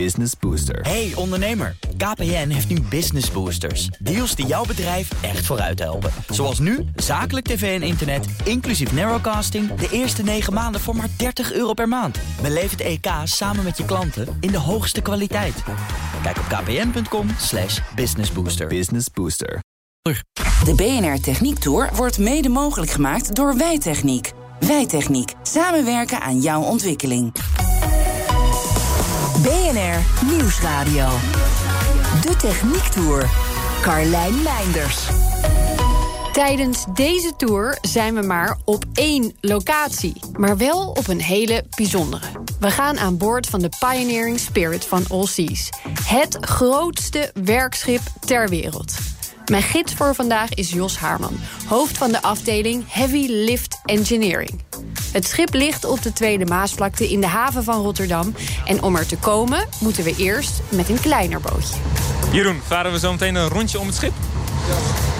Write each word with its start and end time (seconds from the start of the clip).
Business 0.00 0.32
Booster. 0.40 0.80
Hey 0.80 1.12
ondernemer, 1.14 1.76
KPN 1.96 2.48
heeft 2.48 2.68
nu 2.68 2.80
Business 2.80 3.30
Boosters. 3.30 3.86
Deals 3.86 4.34
die 4.34 4.46
jouw 4.46 4.64
bedrijf 4.64 5.22
echt 5.22 5.46
vooruit 5.46 5.78
helpen. 5.78 6.10
Zoals 6.28 6.58
nu, 6.58 6.84
zakelijk 6.96 7.46
tv 7.46 7.80
en 7.80 7.86
internet, 7.86 8.26
inclusief 8.44 8.92
narrowcasting... 8.92 9.74
de 9.74 9.88
eerste 9.90 10.22
9 10.22 10.52
maanden 10.52 10.80
voor 10.80 10.96
maar 10.96 11.08
30 11.16 11.52
euro 11.52 11.72
per 11.72 11.88
maand. 11.88 12.18
Beleef 12.42 12.70
het 12.70 12.80
EK 12.80 13.06
samen 13.24 13.64
met 13.64 13.76
je 13.76 13.84
klanten 13.84 14.36
in 14.40 14.50
de 14.50 14.58
hoogste 14.58 15.00
kwaliteit. 15.00 15.62
Kijk 16.22 16.38
op 16.38 16.44
kpn.com 16.44 17.28
slash 17.38 17.80
businessbooster. 17.94 18.66
Business 18.66 19.06
Booster. 19.12 19.62
De 20.64 20.74
BNR 20.74 21.20
Techniek 21.20 21.58
Tour 21.58 21.90
wordt 21.94 22.18
mede 22.18 22.48
mogelijk 22.48 22.90
gemaakt 22.90 23.34
door 23.34 23.56
Wijtechniek. 23.56 24.32
Wijtechniek. 24.60 25.32
Samenwerken 25.42 26.20
aan 26.20 26.40
jouw 26.40 26.62
ontwikkeling. 26.62 27.32
BNR 29.74 30.30
Nieuwsradio. 30.32 31.08
De 32.20 32.36
Techniek 32.36 32.82
Tour. 32.82 33.30
Carlijn 33.80 34.42
Meinders. 34.42 35.08
Tijdens 36.32 36.84
deze 36.94 37.32
tour 37.36 37.78
zijn 37.80 38.14
we 38.14 38.22
maar 38.22 38.58
op 38.64 38.84
één 38.92 39.32
locatie, 39.40 40.20
maar 40.32 40.56
wel 40.56 40.88
op 40.88 41.08
een 41.08 41.20
hele 41.20 41.64
bijzondere. 41.76 42.26
We 42.60 42.70
gaan 42.70 42.98
aan 42.98 43.16
boord 43.16 43.46
van 43.46 43.60
de 43.60 43.68
Pioneering 43.78 44.38
Spirit 44.38 44.84
van 44.84 45.04
All 45.08 45.26
Seas. 45.26 45.68
Het 46.04 46.36
grootste 46.40 47.30
werkschip 47.44 48.00
ter 48.26 48.48
wereld. 48.48 48.94
Mijn 49.50 49.62
gids 49.62 49.94
voor 49.94 50.14
vandaag 50.14 50.54
is 50.54 50.70
Jos 50.70 50.98
Haarman, 50.98 51.38
hoofd 51.66 51.98
van 51.98 52.10
de 52.10 52.22
afdeling 52.22 52.84
Heavy 52.88 53.26
Lift 53.28 53.80
Engineering. 53.84 54.62
Het 55.14 55.26
schip 55.28 55.54
ligt 55.54 55.84
op 55.84 56.02
de 56.02 56.12
Tweede 56.12 56.44
Maasvlakte 56.44 57.10
in 57.10 57.20
de 57.20 57.26
haven 57.26 57.64
van 57.64 57.82
Rotterdam. 57.82 58.34
En 58.64 58.82
om 58.82 58.96
er 58.96 59.06
te 59.06 59.16
komen 59.16 59.68
moeten 59.80 60.04
we 60.04 60.14
eerst 60.16 60.60
met 60.68 60.88
een 60.88 61.00
kleiner 61.00 61.40
bootje. 61.40 61.74
Jeroen, 62.32 62.60
varen 62.66 62.92
we 62.92 62.98
zo 62.98 63.10
meteen 63.10 63.34
een 63.34 63.48
rondje 63.48 63.78
om 63.78 63.86
het 63.86 63.94
schip? 63.94 64.12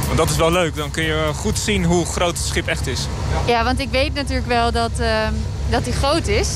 Want 0.07 0.17
dat 0.17 0.31
is 0.31 0.37
wel 0.37 0.53
leuk, 0.53 0.77
dan 0.77 0.91
kun 0.91 1.03
je 1.05 1.31
goed 1.35 1.59
zien 1.59 1.85
hoe 1.85 2.07
groot 2.07 2.37
het 2.37 2.47
schip 2.47 2.67
echt 2.67 2.87
is. 2.87 3.07
Ja, 3.47 3.65
want 3.65 3.81
ik 3.81 3.89
weet 3.91 4.15
natuurlijk 4.15 4.47
wel 4.47 4.73
dat, 4.73 4.91
uh, 5.01 5.29
dat 5.71 5.85
hij 5.85 5.93
groot 5.93 6.27
is. 6.27 6.49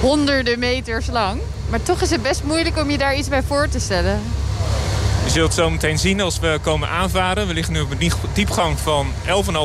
Honderden 0.00 0.58
meters 0.58 1.06
lang. 1.06 1.40
Maar 1.70 1.82
toch 1.82 2.00
is 2.00 2.10
het 2.10 2.22
best 2.22 2.42
moeilijk 2.44 2.78
om 2.78 2.90
je 2.90 2.98
daar 2.98 3.16
iets 3.16 3.28
bij 3.28 3.42
voor 3.42 3.68
te 3.68 3.80
stellen. 3.80 4.20
Je 5.24 5.30
zult 5.30 5.46
het 5.46 5.54
zo 5.54 5.70
meteen 5.70 5.98
zien 5.98 6.20
als 6.20 6.38
we 6.38 6.58
komen 6.62 6.88
aanvaren. 6.88 7.46
We 7.46 7.54
liggen 7.54 7.72
nu 7.72 7.80
op 7.80 7.90
een 7.90 8.12
diepgang 8.32 8.78
van 8.78 9.06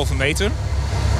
11,5 0.08 0.16
meter. 0.16 0.50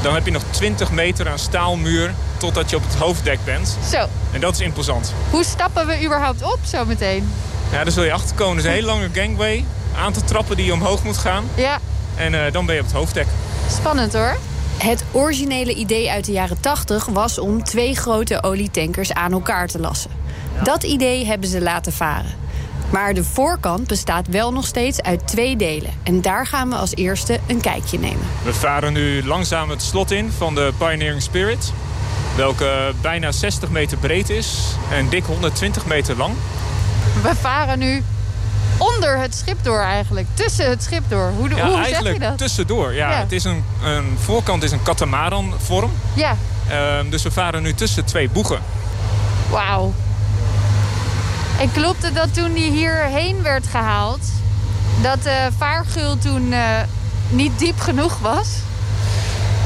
Dan 0.04 0.14
heb 0.14 0.24
je 0.24 0.30
nog 0.30 0.42
20 0.50 0.90
meter 0.90 1.28
aan 1.28 1.38
staalmuur 1.38 2.14
totdat 2.36 2.70
je 2.70 2.76
op 2.76 2.82
het 2.84 2.94
hoofddek 2.94 3.38
bent. 3.44 3.76
Zo. 3.90 4.06
En 4.32 4.40
dat 4.40 4.54
is 4.54 4.60
imposant. 4.60 5.12
Hoe 5.30 5.44
stappen 5.44 5.86
we 5.86 6.04
überhaupt 6.04 6.42
op 6.42 6.58
zo 6.66 6.84
meteen? 6.84 7.32
Ja, 7.72 7.84
daar 7.84 7.92
zul 7.92 8.04
je 8.04 8.12
achterkomen. 8.12 8.56
Het 8.56 8.64
is 8.64 8.70
een 8.70 8.76
hele 8.76 8.86
lange 8.86 9.08
gangway. 9.12 9.64
Aantal 9.96 10.22
trappen 10.22 10.56
die 10.56 10.64
je 10.66 10.72
omhoog 10.72 11.04
moet 11.04 11.18
gaan. 11.18 11.44
Ja. 11.54 11.78
En 12.16 12.32
uh, 12.32 12.40
dan 12.52 12.66
ben 12.66 12.74
je 12.74 12.80
op 12.80 12.86
het 12.86 12.96
hoofddek. 12.96 13.26
Spannend 13.70 14.12
hoor. 14.12 14.36
Het 14.78 15.04
originele 15.12 15.74
idee 15.74 16.10
uit 16.10 16.24
de 16.24 16.32
jaren 16.32 16.60
80 16.60 17.06
was 17.06 17.38
om 17.38 17.64
twee 17.64 17.96
grote 17.96 18.42
olietankers 18.42 19.12
aan 19.12 19.32
elkaar 19.32 19.68
te 19.68 19.80
lassen. 19.80 20.10
Dat 20.62 20.82
idee 20.82 21.26
hebben 21.26 21.48
ze 21.48 21.60
laten 21.60 21.92
varen. 21.92 22.43
Maar 22.94 23.14
de 23.14 23.24
voorkant 23.24 23.86
bestaat 23.86 24.26
wel 24.26 24.52
nog 24.52 24.66
steeds 24.66 25.02
uit 25.02 25.26
twee 25.26 25.56
delen. 25.56 25.90
En 26.02 26.20
daar 26.20 26.46
gaan 26.46 26.68
we 26.68 26.74
als 26.74 26.94
eerste 26.94 27.40
een 27.46 27.60
kijkje 27.60 27.98
nemen. 27.98 28.26
We 28.42 28.54
varen 28.54 28.92
nu 28.92 29.24
langzaam 29.24 29.70
het 29.70 29.82
slot 29.82 30.10
in 30.10 30.30
van 30.36 30.54
de 30.54 30.72
Pioneering 30.78 31.22
Spirit. 31.22 31.72
Welke 32.36 32.92
bijna 33.00 33.32
60 33.32 33.70
meter 33.70 33.98
breed 33.98 34.30
is 34.30 34.76
en 34.90 35.08
dik 35.08 35.24
120 35.24 35.86
meter 35.86 36.16
lang. 36.16 36.34
We 37.22 37.34
varen 37.34 37.78
nu 37.78 38.02
onder 38.78 39.18
het 39.18 39.34
schip 39.34 39.64
door 39.64 39.80
eigenlijk. 39.80 40.26
Tussen 40.34 40.70
het 40.70 40.82
schip 40.82 41.02
door. 41.08 41.32
Hoe, 41.36 41.48
ja, 41.48 41.66
hoe 41.68 41.84
zeg 41.84 42.12
je 42.12 42.18
dat? 42.18 42.38
tussendoor. 42.38 42.94
Ja, 42.94 43.10
ja. 43.10 43.18
Het 43.18 43.32
is 43.32 43.44
een, 43.44 43.64
een 43.82 44.16
voorkant 44.18 44.62
is 44.62 44.70
een 44.70 44.82
katamaran 44.82 45.54
vorm. 45.58 45.90
Ja. 46.14 46.36
Uh, 46.70 47.10
dus 47.10 47.22
we 47.22 47.30
varen 47.30 47.62
nu 47.62 47.74
tussen 47.74 48.04
twee 48.04 48.28
boegen. 48.28 48.58
Wauw. 49.50 49.92
En 51.58 51.72
klopte 51.72 52.12
dat 52.12 52.34
toen 52.34 52.52
die 52.52 52.70
hierheen 52.70 53.42
werd 53.42 53.66
gehaald... 53.66 54.20
dat 55.02 55.22
de 55.22 55.48
vaargul 55.58 56.18
toen 56.18 56.52
uh, 56.52 56.58
niet 57.28 57.58
diep 57.58 57.80
genoeg 57.80 58.18
was? 58.18 58.48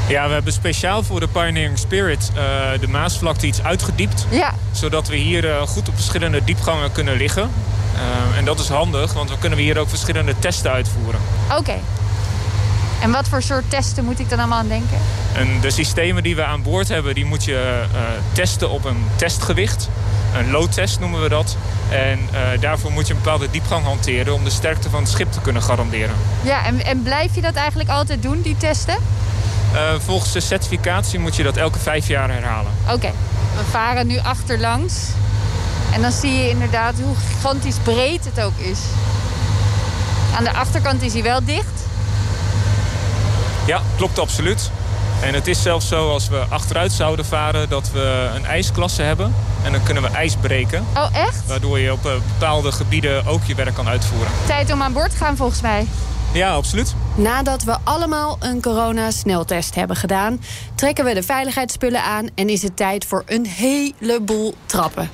Ja, 0.07 0.27
we 0.27 0.33
hebben 0.33 0.53
speciaal 0.53 1.03
voor 1.03 1.19
de 1.19 1.27
Pioneering 1.27 1.77
Spirit 1.77 2.31
uh, 2.35 2.41
de 2.79 2.87
Maasvlakte 2.87 3.47
iets 3.47 3.63
uitgediept. 3.63 4.25
Ja. 4.29 4.53
Zodat 4.71 5.07
we 5.07 5.15
hier 5.15 5.45
uh, 5.45 5.61
goed 5.61 5.87
op 5.89 5.95
verschillende 5.95 6.43
diepgangen 6.43 6.91
kunnen 6.91 7.17
liggen. 7.17 7.49
en 8.37 8.45
dat 8.45 8.59
is 8.59 8.67
handig, 8.67 9.13
want 9.13 9.29
dan 9.29 9.39
kunnen 9.39 9.57
we 9.57 9.63
hier 9.63 9.77
ook 9.77 9.89
verschillende 9.89 10.33
testen 10.39 10.71
uitvoeren. 10.71 11.19
Oké. 11.49 11.59
Okay. 11.59 11.81
En 13.01 13.11
wat 13.11 13.27
voor 13.27 13.41
soort 13.41 13.69
testen 13.69 14.05
moet 14.05 14.19
ik 14.19 14.29
dan 14.29 14.39
allemaal 14.39 14.59
aan 14.59 14.67
denken? 14.67 14.97
En 15.33 15.61
de 15.61 15.71
systemen 15.71 16.23
die 16.23 16.35
we 16.35 16.43
aan 16.43 16.63
boord 16.63 16.87
hebben, 16.87 17.15
die 17.15 17.25
moet 17.25 17.43
je 17.43 17.83
testen 18.31 18.69
op 18.69 18.85
een 18.85 19.05
testgewicht. 19.15 19.89
Een 20.35 20.51
loadtest 20.51 20.99
noemen 20.99 21.21
we 21.21 21.29
dat. 21.29 21.55
En 21.89 22.19
uh, 22.19 22.61
daarvoor 22.61 22.91
moet 22.91 23.07
je 23.07 23.13
een 23.13 23.21
bepaalde 23.21 23.49
diepgang 23.51 23.85
hanteren 23.85 24.33
om 24.33 24.43
de 24.43 24.49
sterkte 24.49 24.89
van 24.89 24.99
het 24.99 25.09
schip 25.09 25.31
te 25.31 25.41
kunnen 25.41 25.61
garanderen. 25.61 26.15
Ja, 26.41 26.65
en, 26.65 26.85
en 26.85 27.03
blijf 27.03 27.35
je 27.35 27.41
dat 27.41 27.55
eigenlijk 27.55 27.89
altijd 27.89 28.21
doen, 28.21 28.41
die 28.41 28.57
testen? 28.57 28.97
Uh, 29.73 29.79
volgens 29.99 30.31
de 30.31 30.39
certificatie 30.39 31.19
moet 31.19 31.35
je 31.35 31.43
dat 31.43 31.57
elke 31.57 31.79
vijf 31.79 32.07
jaar 32.07 32.29
herhalen. 32.29 32.71
Oké, 32.83 32.93
okay. 32.93 33.13
we 33.57 33.63
varen 33.71 34.07
nu 34.07 34.17
achterlangs. 34.19 34.93
En 35.93 36.01
dan 36.01 36.11
zie 36.11 36.33
je 36.33 36.49
inderdaad 36.49 36.93
hoe 37.03 37.15
gigantisch 37.15 37.77
breed 37.83 38.25
het 38.25 38.41
ook 38.41 38.57
is. 38.57 38.79
Aan 40.37 40.43
de 40.43 40.53
achterkant 40.53 41.01
is 41.01 41.13
hij 41.13 41.23
wel 41.23 41.43
dicht. 41.43 41.81
Ja, 43.65 43.81
klopt 43.95 44.19
absoluut. 44.19 44.71
En 45.21 45.33
het 45.33 45.47
is 45.47 45.61
zelfs 45.61 45.87
zo 45.87 46.09
als 46.09 46.29
we 46.29 46.43
achteruit 46.49 46.91
zouden 46.91 47.25
varen 47.25 47.69
dat 47.69 47.91
we 47.91 48.29
een 48.35 48.45
ijsklasse 48.45 49.01
hebben. 49.01 49.35
En 49.63 49.71
dan 49.71 49.83
kunnen 49.83 50.03
we 50.03 50.09
ijs 50.09 50.35
breken. 50.35 50.85
Oh, 50.95 51.07
echt? 51.13 51.45
Waardoor 51.47 51.79
je 51.79 51.91
op 51.91 52.01
bepaalde 52.01 52.71
gebieden 52.71 53.25
ook 53.25 53.43
je 53.43 53.55
werk 53.55 53.75
kan 53.75 53.87
uitvoeren. 53.87 54.31
Tijd 54.45 54.73
om 54.73 54.81
aan 54.81 54.93
boord 54.93 55.09
te 55.11 55.17
gaan 55.17 55.37
volgens 55.37 55.61
mij. 55.61 55.87
Ja, 56.33 56.51
absoluut. 56.51 56.95
Nadat 57.15 57.63
we 57.63 57.77
allemaal 57.83 58.37
een 58.39 58.61
corona-sneltest 58.61 59.75
hebben 59.75 59.95
gedaan... 59.95 60.41
trekken 60.75 61.05
we 61.05 61.13
de 61.13 61.23
veiligheidsspullen 61.23 62.03
aan 62.03 62.27
en 62.35 62.49
is 62.49 62.61
het 62.61 62.75
tijd 62.75 63.05
voor 63.05 63.23
een 63.25 63.45
heleboel 63.45 64.55
trappen. 64.65 65.09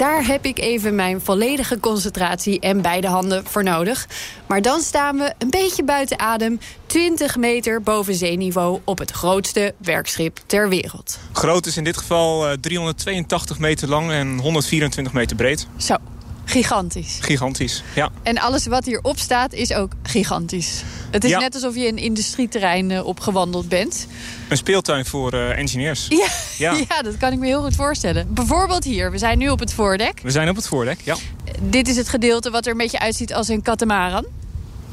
Daar 0.00 0.26
heb 0.26 0.44
ik 0.44 0.58
even 0.58 0.94
mijn 0.94 1.20
volledige 1.20 1.80
concentratie 1.80 2.60
en 2.60 2.82
beide 2.82 3.06
handen 3.06 3.46
voor 3.46 3.62
nodig. 3.62 4.06
Maar 4.46 4.62
dan 4.62 4.80
staan 4.80 5.16
we 5.16 5.32
een 5.38 5.50
beetje 5.50 5.84
buiten 5.84 6.18
adem, 6.18 6.60
20 6.86 7.36
meter 7.36 7.82
boven 7.82 8.14
zeeniveau 8.14 8.80
op 8.84 8.98
het 8.98 9.10
grootste 9.10 9.74
werkschip 9.78 10.38
ter 10.46 10.68
wereld. 10.68 11.18
Groot 11.32 11.66
is 11.66 11.76
in 11.76 11.84
dit 11.84 11.96
geval 11.96 12.50
uh, 12.50 12.56
382 12.60 13.58
meter 13.58 13.88
lang 13.88 14.10
en 14.10 14.38
124 14.38 15.12
meter 15.12 15.36
breed. 15.36 15.66
Zo, 15.76 15.96
gigantisch. 16.44 17.18
Gigantisch, 17.20 17.82
ja. 17.94 18.10
En 18.22 18.38
alles 18.38 18.66
wat 18.66 18.84
hierop 18.84 19.18
staat 19.18 19.52
is 19.52 19.72
ook 19.72 19.92
gigantisch. 20.02 20.82
Het 21.10 21.24
is 21.24 21.30
Ja. 21.30 21.38
net 21.38 21.54
alsof 21.54 21.74
je 21.74 21.86
een 21.88 21.96
industrieterrein 21.98 22.90
uh, 22.90 23.06
opgewandeld 23.06 23.68
bent. 23.68 24.06
Een 24.48 24.56
speeltuin 24.56 25.04
voor 25.06 25.34
uh, 25.34 25.58
engineers. 25.58 26.06
Ja, 26.08 26.26
Ja. 26.58 26.76
ja. 26.88 27.02
dat 27.02 27.16
kan 27.16 27.32
ik 27.32 27.38
me 27.38 27.46
heel 27.46 27.62
goed 27.62 27.74
voorstellen. 27.76 28.34
Bijvoorbeeld 28.34 28.84
hier, 28.84 29.10
we 29.10 29.18
zijn 29.18 29.38
nu 29.38 29.48
op 29.48 29.58
het 29.58 29.72
voordek. 29.72 30.20
We 30.22 30.30
zijn 30.30 30.48
op 30.48 30.56
het 30.56 30.68
voordek, 30.68 31.00
ja. 31.04 31.16
Dit 31.60 31.88
is 31.88 31.96
het 31.96 32.08
gedeelte 32.08 32.50
wat 32.50 32.66
er 32.66 32.72
een 32.72 32.78
beetje 32.78 32.98
uitziet 32.98 33.34
als 33.34 33.48
een 33.48 33.62
katamaran. 33.62 34.24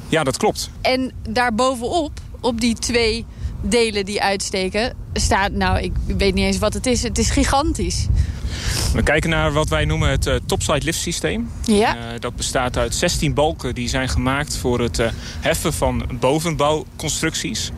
Ja, 0.09 0.23
dat 0.23 0.37
klopt. 0.37 0.69
En 0.81 1.11
daarbovenop, 1.29 2.11
op 2.39 2.61
die 2.61 2.75
twee 2.75 3.25
delen 3.61 4.05
die 4.05 4.21
uitsteken, 4.21 4.95
staat, 5.13 5.51
nou, 5.51 5.79
ik 5.79 5.91
weet 6.17 6.33
niet 6.33 6.45
eens 6.45 6.57
wat 6.57 6.73
het 6.73 6.85
is. 6.85 7.03
Het 7.03 7.17
is 7.17 7.29
gigantisch. 7.29 8.05
We 8.93 9.03
kijken 9.03 9.29
naar 9.29 9.51
wat 9.51 9.69
wij 9.69 9.85
noemen 9.85 10.09
het 10.09 10.25
eh, 10.27 10.35
topside 10.45 10.85
lift 10.85 10.99
systeem. 10.99 11.49
Ja. 11.63 11.95
Eh, 11.97 12.03
dat 12.19 12.35
bestaat 12.35 12.77
uit 12.77 12.95
16 12.95 13.33
balken 13.33 13.75
die 13.75 13.89
zijn 13.89 14.09
gemaakt 14.09 14.57
voor 14.57 14.79
het 14.79 14.99
eh, 14.99 15.07
heffen 15.39 15.73
van 15.73 16.05
bovenbouwconstructies. 16.19 17.71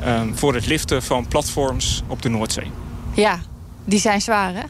eh, 0.00 0.20
voor 0.34 0.54
het 0.54 0.66
liften 0.66 1.02
van 1.02 1.26
platforms 1.28 2.02
op 2.06 2.22
de 2.22 2.28
Noordzee. 2.28 2.70
Ja, 3.14 3.40
die 3.84 4.00
zijn 4.00 4.20
zwaar, 4.20 4.54
hè? 4.54 4.62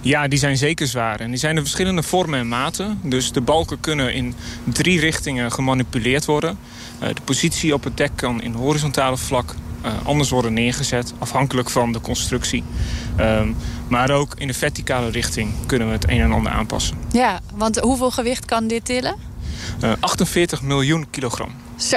Ja, 0.00 0.28
die 0.28 0.38
zijn 0.38 0.56
zeker 0.56 0.86
zwaar. 0.86 1.20
En 1.20 1.28
die 1.30 1.38
zijn 1.38 1.56
in 1.56 1.62
verschillende 1.62 2.02
vormen 2.02 2.38
en 2.38 2.48
maten. 2.48 3.00
Dus 3.02 3.32
de 3.32 3.40
balken 3.40 3.80
kunnen 3.80 4.14
in 4.14 4.34
drie 4.64 5.00
richtingen 5.00 5.52
gemanipuleerd 5.52 6.24
worden. 6.24 6.58
De 6.98 7.20
positie 7.24 7.74
op 7.74 7.84
het 7.84 7.96
dek 7.96 8.10
kan 8.14 8.42
in 8.42 8.52
horizontale 8.52 9.16
vlak 9.16 9.54
anders 10.04 10.30
worden 10.30 10.52
neergezet. 10.52 11.12
Afhankelijk 11.18 11.70
van 11.70 11.92
de 11.92 12.00
constructie. 12.00 12.64
Ehm, 13.16 13.48
maar 13.88 14.10
ook 14.10 14.34
in 14.38 14.46
de 14.46 14.54
verticale 14.54 15.10
richting 15.10 15.52
kunnen 15.66 15.86
we 15.86 15.92
het 15.92 16.08
een 16.08 16.20
en 16.20 16.32
ander 16.32 16.52
aanpassen. 16.52 16.96
Ja, 17.12 17.40
want 17.54 17.78
hoeveel 17.78 18.10
gewicht 18.10 18.44
kan 18.44 18.66
dit 18.66 18.84
tillen? 18.84 19.16
Eh, 19.80 19.92
48 20.00 20.62
miljoen 20.62 21.06
kilogram. 21.10 21.50
Zo. 21.76 21.96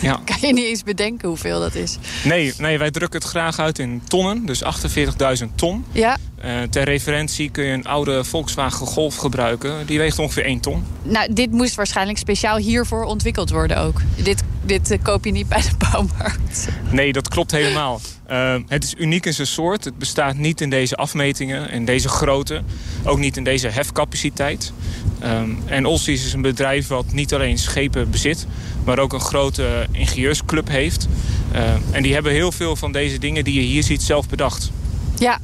Ja. 0.00 0.20
Kan 0.24 0.36
je 0.40 0.52
niet 0.52 0.64
eens 0.64 0.82
bedenken 0.82 1.28
hoeveel 1.28 1.60
dat 1.60 1.74
is? 1.74 1.98
Nee, 2.24 2.54
nee, 2.58 2.78
wij 2.78 2.90
drukken 2.90 3.20
het 3.20 3.28
graag 3.28 3.58
uit 3.58 3.78
in 3.78 4.02
tonnen, 4.08 4.46
dus 4.46 4.62
48.000 4.64 5.54
ton. 5.54 5.84
Ja. 5.92 6.16
Uh, 6.44 6.62
ter 6.62 6.84
referentie 6.84 7.50
kun 7.50 7.64
je 7.64 7.72
een 7.72 7.86
oude 7.86 8.24
Volkswagen 8.24 8.86
Golf 8.86 9.16
gebruiken. 9.16 9.86
Die 9.86 9.98
weegt 9.98 10.18
ongeveer 10.18 10.44
1 10.44 10.60
ton. 10.60 10.84
Nou, 11.02 11.32
dit 11.32 11.52
moest 11.52 11.74
waarschijnlijk 11.74 12.18
speciaal 12.18 12.56
hiervoor 12.56 13.04
ontwikkeld 13.04 13.50
worden 13.50 13.78
ook. 13.78 14.00
Dit, 14.16 14.42
dit 14.68 14.90
uh, 14.90 14.98
koop 15.02 15.24
je 15.24 15.30
niet 15.30 15.48
bij 15.48 15.60
de 15.60 15.70
bouwmarkt. 15.90 16.68
Nee, 16.90 17.12
dat 17.12 17.28
klopt 17.28 17.50
helemaal. 17.50 18.00
Uh, 18.30 18.54
het 18.66 18.84
is 18.84 18.94
uniek 18.98 19.26
in 19.26 19.34
zijn 19.34 19.46
soort. 19.46 19.84
Het 19.84 19.98
bestaat 19.98 20.36
niet 20.36 20.60
in 20.60 20.70
deze 20.70 20.96
afmetingen, 20.96 21.70
in 21.70 21.84
deze 21.84 22.08
grootte. 22.08 22.62
Ook 23.04 23.18
niet 23.18 23.36
in 23.36 23.44
deze 23.44 23.68
hefcapaciteit. 23.68 24.72
Um, 25.24 25.58
en 25.66 25.86
Olsies 25.86 26.24
is 26.24 26.32
een 26.32 26.42
bedrijf 26.42 26.86
wat 26.86 27.12
niet 27.12 27.34
alleen 27.34 27.58
schepen 27.58 28.10
bezit... 28.10 28.46
maar 28.84 28.98
ook 28.98 29.12
een 29.12 29.20
grote 29.20 29.86
ingenieursclub 29.90 30.68
heeft. 30.68 31.08
en 31.90 32.02
die 32.02 32.14
hebben 32.14 32.32
heel 32.32 32.52
veel 32.52 32.76
van 32.76 32.92
deze 32.92 33.18
dingen 33.18 33.44
die 33.44 33.54
je 33.54 33.60
hier 33.60 33.82
ziet 33.82 34.02
zelf 34.02 34.28
bedacht. 34.28 34.70
Ja, 35.18 35.38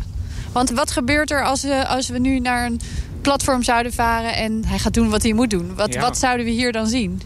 want 0.52 0.70
wat 0.70 0.90
gebeurt 0.90 1.30
er 1.30 1.44
als 1.44 1.62
we, 1.62 1.86
als 1.86 2.08
we 2.08 2.18
nu 2.18 2.40
naar 2.40 2.66
een 2.66 2.80
platform 3.20 3.62
zouden 3.62 3.92
varen... 3.92 4.34
en 4.34 4.62
hij 4.66 4.78
gaat 4.78 4.94
doen 4.94 5.08
wat 5.10 5.22
hij 5.22 5.32
moet 5.32 5.50
doen? 5.50 5.74
Wat, 5.74 5.92
Ja. 5.94 6.00
wat 6.00 6.18
zouden 6.18 6.46
we 6.46 6.52
hier 6.52 6.72
dan 6.72 6.86
zien? 6.86 7.20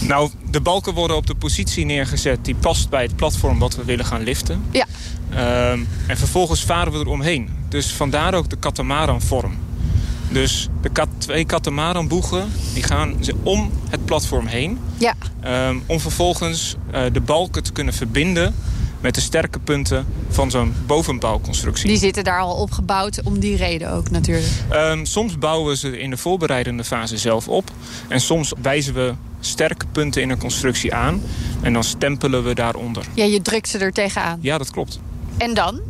Nou, 0.00 0.30
de 0.58 0.64
balken 0.64 0.94
worden 0.94 1.16
op 1.16 1.26
de 1.26 1.34
positie 1.34 1.84
neergezet 1.84 2.44
die 2.44 2.54
past 2.54 2.88
bij 2.88 3.02
het 3.02 3.16
platform 3.16 3.58
wat 3.58 3.74
we 3.74 3.84
willen 3.84 4.04
gaan 4.04 4.22
liften. 4.22 4.62
Ja. 4.70 4.86
Ehm, 5.30 5.80
en 6.06 6.16
vervolgens 6.16 6.64
varen 6.64 6.92
we 6.92 6.98
eromheen. 6.98 7.48
Dus 7.68 7.86
vandaar 7.92 8.34
ook 8.34 8.50
de 8.50 8.56
katamaranvorm. 8.56 9.56
Dus 10.30 10.68
de 10.80 10.88
kat, 10.88 11.08
twee 11.18 11.44
katamaranboegen 11.44 12.52
die 12.74 12.82
gaan 12.82 13.14
ze 13.20 13.34
om 13.42 13.70
het 13.88 14.04
platform 14.04 14.46
heen. 14.46 14.78
Ja. 14.96 15.14
ehm, 15.40 15.76
om 15.86 16.00
vervolgens 16.00 16.76
eh, 16.90 17.02
de 17.12 17.20
balken 17.20 17.62
te 17.62 17.72
kunnen 17.72 17.94
verbinden 17.94 18.54
met 19.00 19.14
de 19.14 19.20
sterke 19.20 19.58
punten 19.58 20.06
van 20.28 20.50
zo'n 20.50 20.74
bovenbouwconstructie. 20.86 21.88
Die 21.88 21.98
zitten 21.98 22.24
daar 22.24 22.40
al 22.40 22.54
opgebouwd 22.54 23.22
om 23.22 23.38
die 23.38 23.56
reden 23.56 23.92
ook 23.92 24.10
natuurlijk. 24.10 24.52
Ehm, 24.70 25.04
soms 25.04 25.38
bouwen 25.38 25.68
we 25.70 25.76
ze 25.76 25.98
in 25.98 26.10
de 26.10 26.16
voorbereidende 26.16 26.84
fase 26.84 27.18
zelf 27.18 27.48
op. 27.48 27.70
En 28.08 28.20
soms 28.20 28.52
wijzen 28.62 28.94
we 28.94 29.14
sterke 29.40 29.86
punten 29.92 30.22
in 30.22 30.30
een 30.30 30.38
constructie 30.38 30.94
aan. 30.94 31.22
En 31.60 31.72
dan 31.72 31.84
stempelen 31.84 32.44
we 32.44 32.54
daaronder. 32.54 33.04
Ja, 33.14 33.24
je 33.24 33.42
drukt 33.42 33.68
ze 33.68 33.78
er 33.78 33.92
tegenaan. 33.92 34.38
Ja, 34.42 34.58
dat 34.58 34.70
klopt. 34.70 35.00
En 35.36 35.54
dan? 35.54 35.80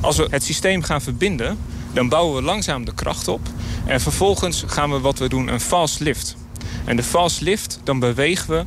Als 0.00 0.16
we 0.16 0.26
het 0.30 0.42
systeem 0.42 0.82
gaan 0.82 1.02
verbinden, 1.02 1.58
dan 1.92 2.08
bouwen 2.08 2.36
we 2.36 2.42
langzaam 2.42 2.84
de 2.84 2.94
kracht 2.94 3.28
op. 3.28 3.40
En 3.86 4.00
vervolgens 4.00 4.64
gaan 4.66 4.90
we 4.90 5.00
wat 5.00 5.18
we 5.18 5.28
doen, 5.28 5.48
een 5.48 5.60
fast 5.60 6.00
lift. 6.00 6.36
En 6.84 6.96
de 6.96 7.02
fast 7.02 7.40
lift, 7.40 7.80
dan 7.84 7.98
bewegen 7.98 8.50
we 8.50 8.64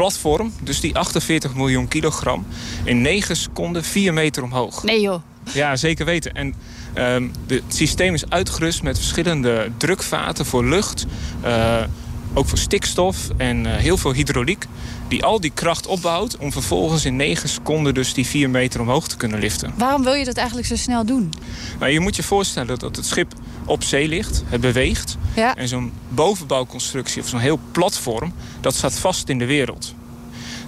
platform, 0.00 0.52
dus 0.62 0.80
die 0.80 0.96
48 0.96 1.54
miljoen 1.54 1.88
kilogram... 1.88 2.46
in 2.84 3.00
9 3.02 3.36
seconden 3.36 3.84
4 3.84 4.12
meter 4.14 4.42
omhoog. 4.42 4.82
Nee 4.82 5.00
joh. 5.00 5.22
Ja, 5.52 5.76
zeker 5.76 6.04
weten. 6.04 6.34
En 6.34 6.54
ehm, 6.92 7.28
de- 7.46 7.54
het 7.66 7.74
systeem 7.76 8.14
is 8.14 8.30
uitgerust 8.30 8.82
met 8.82 8.98
verschillende 8.98 9.70
drukvaten 9.76 10.46
voor 10.46 10.64
lucht. 10.64 11.06
eh, 11.42 11.76
ook 12.34 12.48
voor 12.48 12.58
stikstof 12.58 13.16
en 13.36 13.66
eh, 13.66 13.76
heel 13.76 13.96
veel 13.96 14.12
hydrauliek. 14.12 14.66
Die 15.08 15.24
al 15.24 15.40
die 15.40 15.50
kracht 15.54 15.86
opbouwt 15.86 16.36
om 16.36 16.52
vervolgens 16.52 17.04
in 17.04 17.16
9 17.16 17.48
seconden 17.48 17.94
dus 17.94 18.14
die 18.14 18.26
4 18.26 18.50
meter 18.50 18.80
omhoog 18.80 19.08
te 19.08 19.16
kunnen 19.16 19.38
liften. 19.38 19.72
Waarom 19.76 20.02
wil 20.02 20.12
je 20.12 20.24
dat 20.24 20.36
eigenlijk 20.36 20.66
zo 20.66 20.76
snel 20.76 21.04
doen? 21.04 21.32
Nou, 21.78 21.92
je 21.92 22.00
moet 22.00 22.16
je 22.16 22.22
voorstellen 22.22 22.78
dat 22.78 22.96
het 22.96 23.06
schip 23.06 23.34
op 23.64 23.82
zee 23.82 24.08
ligt. 24.08 24.42
Het 24.46 24.60
beweegt. 24.60 25.16
Ja. 25.36 25.56
En 25.56 25.68
zo'n 25.68 25.92
bovenbouwconstructie 26.08 27.22
of 27.22 27.28
zo'n 27.28 27.40
heel 27.40 27.60
platform... 27.72 28.32
dat 28.60 28.74
staat 28.74 28.98
vast 28.98 29.28
in 29.28 29.38
de 29.38 29.46
wereld. 29.46 29.94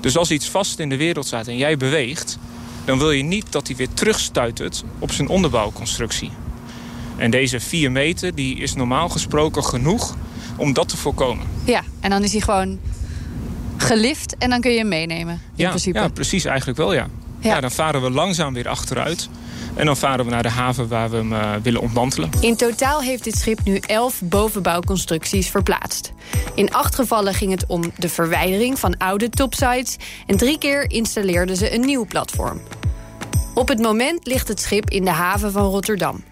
Dus 0.00 0.16
als 0.16 0.30
iets 0.30 0.48
vast 0.48 0.78
in 0.78 0.88
de 0.88 0.96
wereld 0.96 1.26
staat 1.26 1.46
en 1.46 1.56
jij 1.56 1.76
beweegt... 1.76 2.38
dan 2.84 2.98
wil 2.98 3.10
je 3.10 3.22
niet 3.22 3.46
dat 3.52 3.66
hij 3.66 3.76
weer 3.76 3.92
terugstuitert 3.94 4.84
op 4.98 5.12
zijn 5.12 5.28
onderbouwconstructie. 5.28 6.30
En 7.16 7.30
deze 7.30 7.60
4 7.60 7.92
meter 7.92 8.34
die 8.34 8.56
is 8.56 8.74
normaal 8.74 9.08
gesproken 9.08 9.64
genoeg 9.64 10.16
om 10.56 10.72
dat 10.72 10.88
te 10.88 10.96
voorkomen. 10.96 11.46
Ja, 11.64 11.82
en 12.00 12.10
dan 12.10 12.22
is 12.22 12.32
hij 12.32 12.40
gewoon 12.40 12.78
gelift 13.76 14.36
en 14.38 14.50
dan 14.50 14.60
kun 14.60 14.70
je 14.70 14.78
hem 14.78 14.88
meenemen. 14.88 15.34
In 15.34 15.40
Ja, 15.54 15.68
principe. 15.68 15.98
ja, 15.98 16.08
precies 16.08 16.44
eigenlijk 16.44 16.78
wel, 16.78 16.92
ja. 16.94 17.06
Ja. 17.38 17.54
ja. 17.54 17.60
Dan 17.60 17.70
varen 17.70 18.02
we 18.02 18.10
langzaam 18.10 18.54
weer 18.54 18.68
achteruit. 18.68 19.28
En 19.74 19.86
dan 19.86 19.96
varen 19.96 20.24
we 20.24 20.30
naar 20.30 20.42
de 20.42 20.48
haven 20.50 20.88
waar 20.88 21.10
we 21.10 21.16
hem 21.16 21.32
eh, 21.32 21.50
willen 21.62 21.80
ontmantelen. 21.80 22.30
In 22.40 22.56
totaal 22.56 23.00
heeft 23.00 23.24
dit 23.24 23.36
schip 23.38 23.60
nu 23.64 23.76
11 23.76 24.20
bovenbouwconstructies 24.24 25.48
verplaatst. 25.48 26.12
In 26.54 26.72
acht 26.74 26.94
gevallen 26.94 27.34
ging 27.34 27.50
het 27.50 27.64
om 27.66 27.82
de 27.96 28.08
verwijdering 28.08 28.78
van 28.78 28.96
oude 28.96 29.30
topsides... 29.30 29.96
en 30.26 30.36
drie 30.36 30.58
keer 30.58 30.90
installeerden 30.90 31.56
ze 31.56 31.74
een 31.74 31.80
nieuw 31.80 32.04
platform. 32.06 32.60
Op 33.54 33.68
het 33.68 33.78
moment 33.80 34.26
ligt 34.26 34.48
het 34.48 34.60
schip 34.60 34.90
in 34.90 35.04
de 35.04 35.10
haven 35.10 35.52
van 35.52 35.64
Rotterdam. 35.64 36.24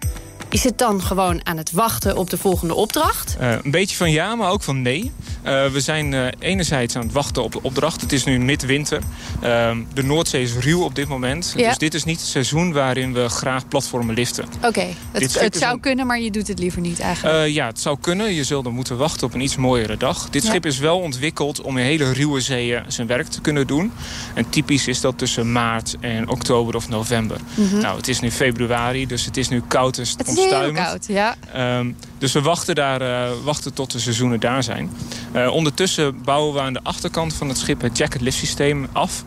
Is 0.51 0.63
het 0.63 0.77
dan 0.77 1.01
gewoon 1.01 1.45
aan 1.45 1.57
het 1.57 1.71
wachten 1.71 2.17
op 2.17 2.29
de 2.29 2.37
volgende 2.37 2.75
opdracht? 2.75 3.35
Eh, 3.39 3.51
een 3.63 3.71
beetje 3.71 3.95
van 3.95 4.11
ja, 4.11 4.35
maar 4.35 4.49
ook 4.51 4.63
van 4.63 4.81
nee. 4.81 5.11
Eh, 5.41 5.65
we 5.67 5.79
zijn 5.81 6.13
eh, 6.13 6.27
enerzijds 6.39 6.95
aan 6.95 7.01
het 7.03 7.11
wachten 7.11 7.43
op 7.43 7.51
de 7.51 7.61
opdracht. 7.61 8.01
Het 8.01 8.11
is 8.11 8.23
nu 8.23 8.39
midwinter. 8.39 9.01
Ehm, 9.41 9.77
de 9.93 10.03
Noordzee 10.03 10.41
is 10.41 10.53
ruw 10.53 10.83
op 10.83 10.95
dit 10.95 11.07
moment. 11.07 11.53
Ja. 11.57 11.67
Dus 11.67 11.77
dit 11.77 11.93
is 11.93 12.03
niet 12.03 12.19
het 12.19 12.27
seizoen 12.29 12.73
waarin 12.73 13.13
we 13.13 13.29
graag 13.29 13.67
platformen 13.67 14.15
liften. 14.15 14.45
Oké, 14.65 14.85
het, 15.11 15.31
zou 15.57 15.73
een- 15.73 15.79
kunnen, 15.79 16.07
maar 16.07 16.19
je 16.19 16.31
doet 16.31 16.47
het 16.47 16.59
liever 16.59 16.81
niet 16.81 16.99
eigenlijk. 16.99 17.49
Ja, 17.53 17.65
het 17.67 17.79
zou 17.79 17.97
kunnen. 18.01 18.33
Je 18.33 18.43
zult 18.43 18.63
dan 18.63 18.73
moeten 18.73 18.97
wachten 18.97 19.27
op 19.27 19.33
een 19.33 19.41
iets 19.41 19.55
mooiere 19.55 19.97
dag. 19.97 20.29
Dit 20.29 20.43
Ja. 20.43 20.49
schip 20.49 20.65
is 20.65 20.77
wel 20.77 20.99
ontwikkeld 20.99 21.61
om 21.61 21.77
in 21.77 21.85
hele 21.85 22.11
ruwe 22.11 22.41
zeeën 22.41 22.83
zijn 22.87 23.07
werk 23.07 23.27
te 23.27 23.41
kunnen 23.41 23.67
doen. 23.67 23.91
En 24.33 24.49
typisch 24.49 24.87
is 24.87 25.01
dat 25.01 25.17
tussen 25.17 25.51
maart 25.51 25.95
en 25.99 26.29
oktober 26.29 26.75
of 26.75 26.89
november. 26.89 27.37
Nou, 27.81 27.97
het 27.97 28.07
is 28.07 28.19
nu 28.19 28.31
februari, 28.31 29.07
dus 29.07 29.25
het 29.25 29.37
is 29.37 29.49
nu 29.49 29.61
koud 29.67 29.97
en 29.97 30.05
Heel 30.49 30.71
koud, 30.71 31.07
ja. 31.07 31.35
Ehm, 31.53 31.91
dus 32.17 32.31
we 32.31 32.41
wachten, 32.41 32.75
daar, 32.75 33.01
eh, 33.01 33.31
wachten 33.43 33.73
tot 33.73 33.91
de 33.91 33.99
seizoenen 33.99 34.39
daar 34.39 34.63
zijn. 34.63 34.91
Eh, 35.31 35.53
ondertussen 35.53 36.23
bouwen 36.23 36.53
we 36.53 36.61
aan 36.61 36.73
de 36.73 36.79
achterkant 36.83 37.33
van 37.33 37.47
het 37.49 37.57
schip 37.57 37.81
het 37.81 37.97
jacket 37.97 38.21
lift 38.21 38.37
systeem 38.37 38.87
af. 38.91 39.23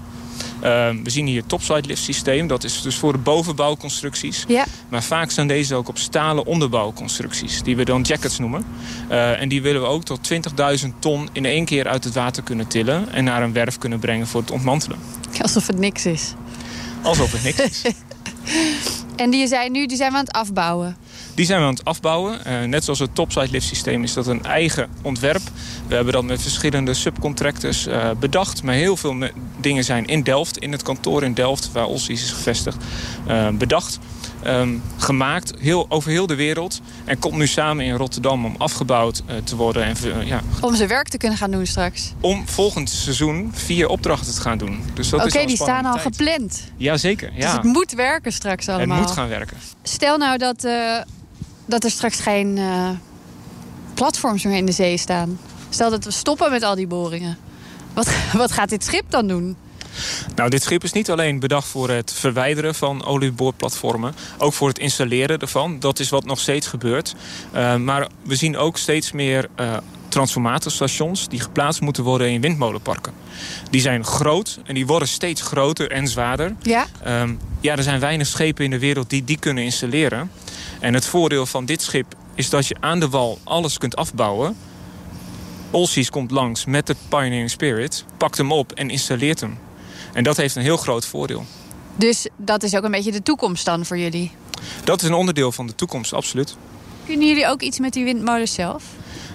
Ehm, 0.60 1.02
we 1.02 1.10
zien 1.10 1.26
hier 1.26 1.40
het 1.40 1.48
topside 1.48 1.86
lift 1.88 2.02
systeem. 2.02 2.46
Dat 2.46 2.64
is 2.64 2.82
dus 2.82 2.96
voor 2.96 3.12
de 3.12 3.18
bovenbouwconstructies. 3.18 4.44
Ja, 4.48 4.64
Maar 4.88 5.02
vaak 5.02 5.30
staan 5.30 5.46
deze 5.46 5.74
ook 5.74 5.88
op 5.88 5.98
stalen 5.98 6.46
onderbouwconstructies. 6.46 7.62
Die 7.62 7.76
we 7.76 7.84
dan 7.84 8.02
jackets 8.02 8.38
noemen. 8.38 8.64
Eh, 9.08 9.40
en 9.40 9.48
die 9.48 9.62
willen 9.62 9.80
we 9.80 9.86
ook 9.86 10.04
tot 10.04 10.22
20.000 10.22 10.94
ton 10.98 11.28
in 11.32 11.44
één 11.44 11.64
keer 11.64 11.88
uit 11.88 12.04
het 12.04 12.14
water 12.14 12.42
kunnen 12.42 12.66
tillen. 12.66 13.12
En 13.12 13.24
naar 13.24 13.42
een 13.42 13.52
werf 13.52 13.78
kunnen 13.78 13.98
brengen 13.98 14.26
voor 14.26 14.40
het 14.40 14.50
ontmantelen. 14.50 14.98
alsof 15.42 15.66
het 15.66 15.78
niks 15.78 16.06
is. 16.06 16.34
Alsof 17.02 17.32
het 17.32 17.42
niks 17.42 17.60
is. 17.60 17.82
En 19.16 19.30
die 19.30 19.46
zijn 19.46 19.72
nu 19.72 19.86
die 19.86 19.96
zijn 19.96 20.10
we 20.10 20.18
aan 20.18 20.24
het 20.24 20.34
afbouwen. 20.34 20.96
Die 21.34 21.46
zijn 21.46 21.60
we 21.60 21.66
aan 21.66 21.74
het 21.74 21.84
afbouwen. 21.84 22.44
Eh, 22.44 22.62
net 22.62 22.84
zoals 22.84 22.98
het 22.98 23.14
topside 23.14 23.50
lift 23.50 23.66
systeem 23.66 24.02
is 24.02 24.12
dat 24.12 24.26
een 24.26 24.44
eigen 24.44 24.88
ontwerp. 25.02 25.42
We 25.86 25.94
hebben 25.94 26.12
dat 26.12 26.24
met 26.24 26.42
verschillende 26.42 26.94
subcontractors 26.94 27.86
eh, 27.86 28.10
bedacht. 28.20 28.62
Maar 28.62 28.74
heel 28.74 28.96
veel 28.96 29.16
dingen 29.60 29.84
zijn 29.84 30.06
in 30.06 30.22
Delft, 30.22 30.58
in 30.58 30.72
het 30.72 30.82
kantoor 30.82 31.22
in 31.22 31.34
Delft, 31.34 31.72
waar 31.72 31.86
Olsies 31.86 32.22
is 32.22 32.30
gevestigd, 32.30 32.76
eh, 33.26 33.48
bedacht. 33.48 33.98
Ehm, 34.42 34.68
gemaakt 34.96 35.52
heel, 35.58 35.86
over 35.88 36.10
heel 36.10 36.26
de 36.26 36.34
wereld. 36.34 36.80
En 37.04 37.18
komt 37.18 37.36
nu 37.36 37.46
samen 37.46 37.84
in 37.84 37.94
Rotterdam 37.94 38.44
om 38.44 38.54
afgebouwd 38.58 39.22
te 39.44 39.56
worden. 39.56 39.84
En 39.84 40.26
ja, 40.26 40.40
Om 40.60 40.74
zijn 40.74 40.88
werk 40.88 41.08
te 41.08 41.18
kunnen 41.18 41.38
gaan 41.38 41.50
doen 41.50 41.66
straks. 41.66 42.12
om 42.20 42.48
volgend 42.48 42.90
seizoen 42.90 43.50
vier 43.54 43.88
opdrachten 43.88 44.34
te 44.34 44.40
gaan 44.40 44.58
doen. 44.58 44.82
Dus 44.94 45.12
Oké, 45.12 45.46
die 45.46 45.56
staan 45.56 45.84
al 45.84 45.92
tijd. 45.92 46.02
gepland. 46.02 46.62
Jazeker, 46.76 47.30
ja. 47.34 47.40
Dus 47.40 47.52
het 47.52 47.62
moet 47.62 47.92
werken 47.92 48.32
straks 48.32 48.66
het 48.66 48.74
allemaal. 48.74 48.98
moet 48.98 49.10
gaan 49.10 49.28
werken. 49.28 49.56
Stel 49.82 50.18
nou 50.18 50.38
dat, 50.38 50.64
dat 51.66 51.84
er 51.84 51.90
straks 51.90 52.20
geen 52.20 52.58
eh, 52.58 52.88
platforms 53.94 54.44
meer 54.44 54.56
in 54.56 54.66
de 54.66 54.72
zee 54.72 54.96
staan. 54.96 55.38
Stel 55.68 55.90
dat 55.90 56.04
we 56.04 56.10
stoppen 56.10 56.50
met 56.50 56.62
al 56.62 56.74
die 56.74 56.86
boringen. 56.86 57.38
Wat, 57.92 58.08
wat 58.32 58.52
gaat 58.52 58.68
dit 58.68 58.84
schip 58.84 59.04
dan 59.08 59.26
doen? 59.26 59.56
Nou, 60.34 60.50
dit 60.50 60.62
schip 60.62 60.84
is 60.84 60.92
niet 60.92 61.10
alleen 61.10 61.38
bedacht 61.38 61.66
voor 61.66 61.90
het 61.90 62.12
verwijderen 62.12 62.74
van 62.74 63.04
olieboorplatformen. 63.04 64.14
Ook 64.38 64.52
voor 64.52 64.68
het 64.68 64.78
installeren 64.78 65.38
ervan. 65.38 65.80
Dat 65.80 65.98
is 65.98 66.08
wat 66.08 66.24
nog 66.24 66.40
steeds 66.40 66.66
gebeurt. 66.66 67.14
Uh, 67.54 67.76
maar 67.76 68.08
we 68.22 68.36
zien 68.36 68.56
ook 68.56 68.78
steeds 68.78 69.12
meer 69.12 69.48
uh, 69.60 69.76
transformatorstations... 70.08 71.28
die 71.28 71.40
geplaatst 71.40 71.80
moeten 71.80 72.04
worden 72.04 72.30
in 72.30 72.40
windmolenparken. 72.40 73.12
Die 73.70 73.80
zijn 73.80 74.04
groot 74.04 74.58
en 74.64 74.74
die 74.74 74.86
worden 74.86 75.08
steeds 75.08 75.42
groter 75.42 75.90
en 75.90 76.08
zwaarder. 76.08 76.54
Ja? 76.62 76.86
Um, 77.06 77.38
ja, 77.60 77.76
er 77.76 77.82
zijn 77.82 78.00
weinig 78.00 78.26
schepen 78.26 78.64
in 78.64 78.70
de 78.70 78.78
wereld 78.78 79.10
die 79.10 79.24
die 79.24 79.38
kunnen 79.38 79.64
installeren. 79.64 80.30
En 80.84 80.94
het 80.94 81.06
voordeel 81.06 81.46
van 81.46 81.64
dit 81.64 81.82
schip 81.82 82.14
is 82.34 82.50
dat 82.50 82.66
je 82.66 82.76
aan 82.80 83.00
de 83.00 83.08
wal 83.08 83.38
alles 83.44 83.78
kunt 83.78 83.96
afbouwen... 83.96 84.56
Olsies 85.70 86.10
komt 86.10 86.30
langs 86.30 86.64
met 86.64 86.86
de 86.86 86.96
Pioneering 87.08 87.50
Spirit, 87.50 88.04
pakt 88.16 88.36
hem 88.36 88.52
op 88.52 88.72
en 88.72 88.90
installeert 88.90 89.40
hem. 89.40 89.58
En 90.12 90.24
dat 90.24 90.36
heeft 90.36 90.56
een 90.56 90.62
heel 90.62 90.76
groot 90.76 91.06
voordeel. 91.06 91.44
Dus 91.96 92.28
dat 92.36 92.62
is 92.62 92.76
ook 92.76 92.84
een 92.84 92.90
beetje 92.90 93.12
de 93.12 93.22
toekomst 93.22 93.64
dan 93.64 93.84
voor 93.84 93.98
jullie? 93.98 94.32
Dat 94.84 95.02
is 95.02 95.08
een 95.08 95.14
onderdeel 95.14 95.52
van 95.52 95.66
de 95.66 95.74
toekomst, 95.74 96.12
absoluut. 96.12 96.56
Kunnen 97.06 97.28
jullie 97.28 97.46
ook 97.46 97.62
iets 97.62 97.78
met 97.78 97.92
die 97.92 98.04
windmolens 98.04 98.54
zelf? 98.54 98.84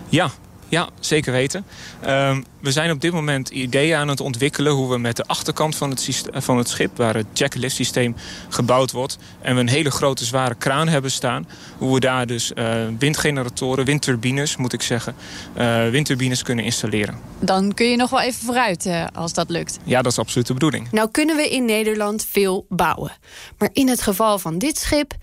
Ja, 0.10 0.32
Ja, 0.70 0.90
zeker 1.00 1.32
weten. 1.32 1.66
Ehm, 2.02 2.42
we 2.62 2.72
zijn 2.72 2.92
op 2.92 3.02
dit 3.02 3.12
moment 3.12 3.50
ideeën 3.50 3.98
aan 3.98 4.08
het 4.08 4.20
ontwikkelen... 4.20 4.74
hoe 4.74 4.90
we 4.90 4.98
met 4.98 5.16
de 5.16 5.26
achterkant 5.26 5.76
van 5.76 5.90
het, 5.90 6.24
van 6.32 6.58
het 6.58 6.70
schip... 6.70 6.98
waar 6.98 7.16
het 7.16 7.26
jack-lift 7.34 7.76
systeem 7.76 8.16
gebouwd 8.50 8.92
wordt... 8.92 9.18
en 9.42 9.56
we 9.56 9.62
een 9.62 9.70
hele 9.70 9.92
grote 9.92 10.26
zware 10.26 10.56
kraan 10.56 10.88
hebben 10.88 11.12
staan... 11.12 11.48
hoe 11.78 11.94
we 11.94 12.00
daar 12.00 12.28
dus 12.28 12.52
uh, 12.56 12.74
windgeneratoren, 13.00 13.86
windturbines 13.86 14.58
moet 14.58 14.74
ik 14.74 14.82
zeggen... 14.82 15.16
Uh, 15.58 15.90
windturbines 15.90 16.44
kunnen 16.44 16.66
installeren. 16.66 17.20
Dan 17.40 17.74
kun 17.74 17.90
je 17.90 17.96
nog 17.96 18.10
wel 18.10 18.22
even 18.22 18.46
vooruit 18.46 18.86
uh, 18.86 19.06
als 19.14 19.34
dat 19.34 19.50
lukt. 19.50 19.80
Ja, 19.84 20.02
dat 20.02 20.12
is 20.12 20.18
absoluut 20.18 20.48
de 20.48 20.54
bedoeling. 20.54 20.92
Nou 20.92 21.12
kunnen 21.12 21.36
we 21.36 21.50
in 21.50 21.66
Nederland 21.66 22.26
veel 22.32 22.66
bouwen. 22.70 23.12
Maar 23.58 23.70
in 23.74 23.88
het 23.88 24.02
geval 24.02 24.40
van 24.40 24.58
dit 24.58 24.78
schip 24.78 25.14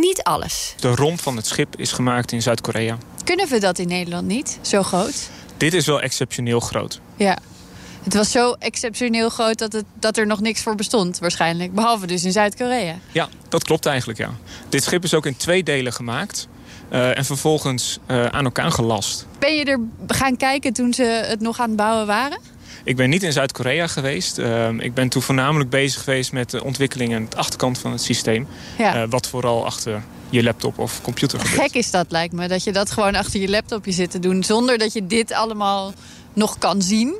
niet 0.00 0.22
alles. 0.22 0.74
De 0.80 0.94
romp 0.94 1.20
van 1.20 1.36
het 1.36 1.46
schip 1.46 1.76
is 1.76 1.92
gemaakt 1.92 2.32
in 2.32 2.42
Zuid-Korea. 2.42 2.98
Kunnen 3.24 3.48
we 3.48 3.60
dat 3.60 3.78
in 3.78 3.88
Nederland 3.88 4.26
niet? 4.26 4.58
Zo 4.60 4.82
groot? 4.82 5.30
Dit 5.56 5.74
is 5.74 5.86
wel 5.86 6.00
exceptioneel 6.00 6.60
groot. 6.60 7.00
Ja. 7.16 7.38
Het 8.02 8.14
was 8.14 8.30
zo 8.30 8.52
exceptioneel 8.52 9.28
groot 9.28 9.58
dat, 9.58 9.72
het, 9.72 9.84
dat 9.94 10.16
er 10.16 10.26
nog 10.26 10.40
niks 10.40 10.62
voor 10.62 10.74
bestond, 10.74 11.18
waarschijnlijk. 11.18 11.74
Behalve 11.74 12.06
dus 12.06 12.24
in 12.24 12.32
Zuid-Korea. 12.32 12.94
Ja, 13.12 13.28
dat 13.48 13.64
klopt 13.64 13.86
eigenlijk, 13.86 14.18
ja. 14.18 14.30
Dit 14.68 14.82
schip 14.82 15.04
is 15.04 15.14
ook 15.14 15.26
in 15.26 15.36
twee 15.36 15.62
delen 15.62 15.92
gemaakt. 15.92 16.48
Uh, 16.92 17.18
en 17.18 17.24
vervolgens 17.24 17.98
uh, 18.10 18.26
aan 18.26 18.44
elkaar 18.44 18.70
gelast. 18.70 19.26
Ben 19.38 19.54
je 19.54 19.64
er 19.64 19.80
gaan 20.06 20.36
kijken 20.36 20.72
toen 20.72 20.94
ze 20.94 21.02
het 21.02 21.40
nog 21.40 21.60
aan 21.60 21.68
het 21.68 21.76
bouwen 21.76 22.06
waren? 22.06 22.38
Ik 22.84 22.96
ben 22.96 23.10
niet 23.10 23.22
in 23.22 23.32
Zuid-Korea 23.32 23.86
geweest. 23.86 24.38
Uh, 24.38 24.68
ik 24.68 24.94
ben 24.94 25.08
toen 25.08 25.22
voornamelijk 25.22 25.70
bezig 25.70 26.02
geweest 26.04 26.32
met 26.32 26.50
de 26.50 26.64
ontwikkeling 26.64 27.14
aan 27.14 27.26
de 27.28 27.36
achterkant 27.36 27.78
van 27.78 27.92
het 27.92 28.02
systeem. 28.02 28.46
Ja. 28.78 29.02
Uh, 29.02 29.08
wat 29.10 29.28
vooral 29.28 29.64
achter 29.64 30.02
je 30.30 30.42
laptop 30.42 30.78
of 30.78 31.02
computer 31.02 31.40
gebeurt. 31.40 31.60
Gek 31.60 31.74
is 31.74 31.90
dat, 31.90 32.06
lijkt 32.08 32.34
me. 32.34 32.48
Dat 32.48 32.64
je 32.64 32.72
dat 32.72 32.90
gewoon 32.90 33.14
achter 33.14 33.40
je 33.40 33.48
laptopje 33.48 33.92
zit 33.92 34.10
te 34.10 34.18
doen... 34.18 34.44
zonder 34.44 34.78
dat 34.78 34.92
je 34.92 35.06
dit 35.06 35.32
allemaal 35.32 35.92
nog 36.32 36.58
kan 36.58 36.82
zien. 36.82 37.14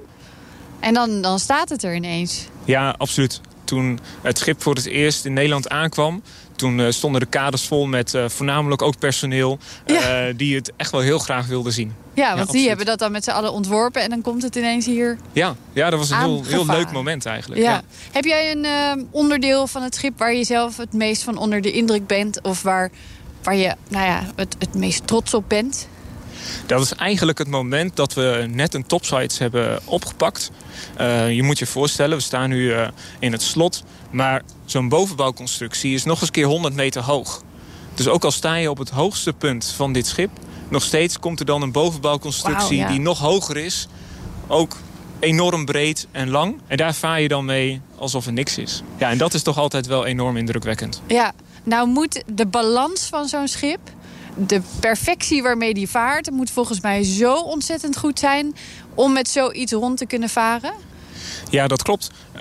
En 0.81 0.95
dan, 0.95 1.23
dan 1.23 1.39
staat 1.39 1.69
het 1.69 1.83
er 1.83 1.95
ineens. 1.95 2.47
Ja, 2.65 2.95
absoluut. 2.99 3.41
Toen 3.73 3.99
het 4.23 4.39
schip 4.39 4.63
voor 4.63 4.75
het 4.75 4.87
eerst 4.87 5.25
in 5.25 5.33
Nederland 5.33 5.69
aankwam... 5.69 6.23
toen 6.57 6.79
uh, 6.79 6.91
stonden 6.91 7.21
de 7.21 7.27
kaders 7.27 7.67
vol 7.67 7.87
met 7.87 8.15
uh, 8.15 8.29
voornamelijk 8.29 8.83
ook 8.83 8.99
personeel... 8.99 9.59
Ja. 9.87 10.29
Uh, 10.29 10.35
die 10.37 10.55
het 10.55 10.73
echt 10.77 10.91
wel 10.91 11.01
heel 11.01 11.19
graag 11.19 11.47
wilden 11.47 11.73
zien. 11.73 11.95
Ja, 12.15 12.37
want 12.37 12.51
die 12.51 12.69
hebben 12.69 12.87
dat 12.87 12.99
dan 12.99 13.13
met 13.13 13.25
z'n 13.25 13.31
allen 13.31 13.53
ontworpen... 13.53 14.03
en 14.03 14.11
dan 14.11 14.21
komt 14.21 14.43
het 14.43 14.57
ineens 14.57 14.87
hier 14.87 15.19
Ja, 15.33 15.57
ja 15.73 15.91
dat 15.91 15.99
was 15.99 16.11
een 16.11 16.19
heel, 16.19 16.45
heel 16.45 16.67
leuk 16.67 16.93
moment 16.93 17.27
eigenlijk. 17.27 17.61
Ja. 17.61 17.71
Ja. 17.71 17.83
Heb 18.13 18.25
jij 18.25 18.51
een 18.51 18.65
eh, 18.65 19.05
onderdeel 19.11 19.67
van 19.67 19.83
het 19.83 19.95
schip 19.95 20.19
waar 20.19 20.35
je 20.35 20.45
zelf 20.45 20.77
het 20.77 20.93
meest 20.93 21.23
van 21.23 21.37
onder 21.37 21.61
de 21.61 21.73
indruk 21.73 22.07
bent? 22.07 22.43
Of 22.43 22.63
waar, 22.63 22.91
waar 23.43 23.57
je 23.57 23.75
nou 23.89 24.07
ja, 24.07 24.23
het, 24.37 24.57
het 24.59 24.75
meest 24.75 25.07
trots 25.07 25.35
op 25.35 25.45
bent? 25.49 25.89
Dat 26.67 26.81
is 26.81 26.93
eigenlijk 26.93 27.39
het 27.39 27.49
moment 27.49 27.97
dat 27.97 28.15
we 28.15 28.47
net 28.51 28.75
een 28.75 28.87
topsides 28.87 29.39
hebben 29.39 29.81
opgepakt. 29.85 30.51
Uh, 31.01 31.33
je 31.33 31.43
moet 31.43 31.59
je 31.59 31.67
voorstellen, 31.67 32.17
we 32.17 32.23
staan 32.23 32.49
nu 32.49 32.63
uh, 32.63 32.89
in 33.19 33.33
het 33.33 33.43
slot. 33.43 33.83
Maar 34.11 34.43
zo'n 34.65 34.89
bovenbouwconstructie 34.89 35.95
is 35.95 36.05
nog 36.05 36.21
eens 36.21 36.31
keer 36.31 36.47
100 36.47 36.75
meter 36.75 37.03
hoog. 37.03 37.43
Dus 37.95 38.09
ook 38.09 38.25
al 38.25 38.31
sta 38.31 38.55
je 38.55 38.71
op 38.71 38.79
het 38.79 38.91
hoogste 38.91 39.33
punt 39.33 39.73
van 39.77 39.93
dit 39.93 40.07
schip... 40.07 40.31
nog 40.69 40.83
steeds 40.83 41.19
komt 41.19 41.41
er 41.41 41.47
dan 41.47 41.63
een 41.63 41.73
bovenbouwconstructie 41.73 42.77
ja. 42.77 42.89
die 42.89 43.01
nog 43.01 43.19
hoger 43.19 43.57
is. 43.57 43.89
Ook 44.47 44.77
enorm 45.21 45.65
breed 45.65 46.07
en 46.11 46.31
lang. 46.31 46.61
En 46.67 46.77
daar 46.77 46.95
vaar 46.95 47.21
je 47.21 47.29
dan 47.29 47.45
mee 47.45 47.81
alsof 47.97 48.27
er 48.27 48.33
niks 48.33 48.59
is. 48.59 48.83
Ja, 48.97 49.11
en 49.11 49.19
dat 49.19 49.35
is 49.35 49.43
toch 49.43 49.59
altijd 49.59 49.87
wel 49.87 50.07
enorm 50.07 50.37
indrukwekkend. 50.37 51.03
Ja, 51.07 51.33
nou 51.63 51.89
moet 51.89 52.23
de 52.27 52.47
balans 52.47 53.07
van 53.07 53.29
zo'n 53.29 53.49
schip... 53.49 53.81
de 54.37 54.61
perfectie 54.81 55.43
waarmee 55.43 55.75
die 55.75 55.89
vaart... 55.89 56.31
moet 56.31 56.51
volgens 56.51 56.81
mij 56.81 57.03
zo 57.03 57.35
ontzettend 57.35 57.97
goed 57.97 58.19
zijn... 58.19 58.55
om 58.95 59.13
met 59.13 59.29
zoiets 59.29 59.73
rond 59.73 59.99
te 59.99 60.07
kunnen 60.07 60.29
varen. 60.29 60.73
Ja, 61.51 61.67
dat 61.67 61.83
klopt. 61.83 62.11
Uh, 62.35 62.41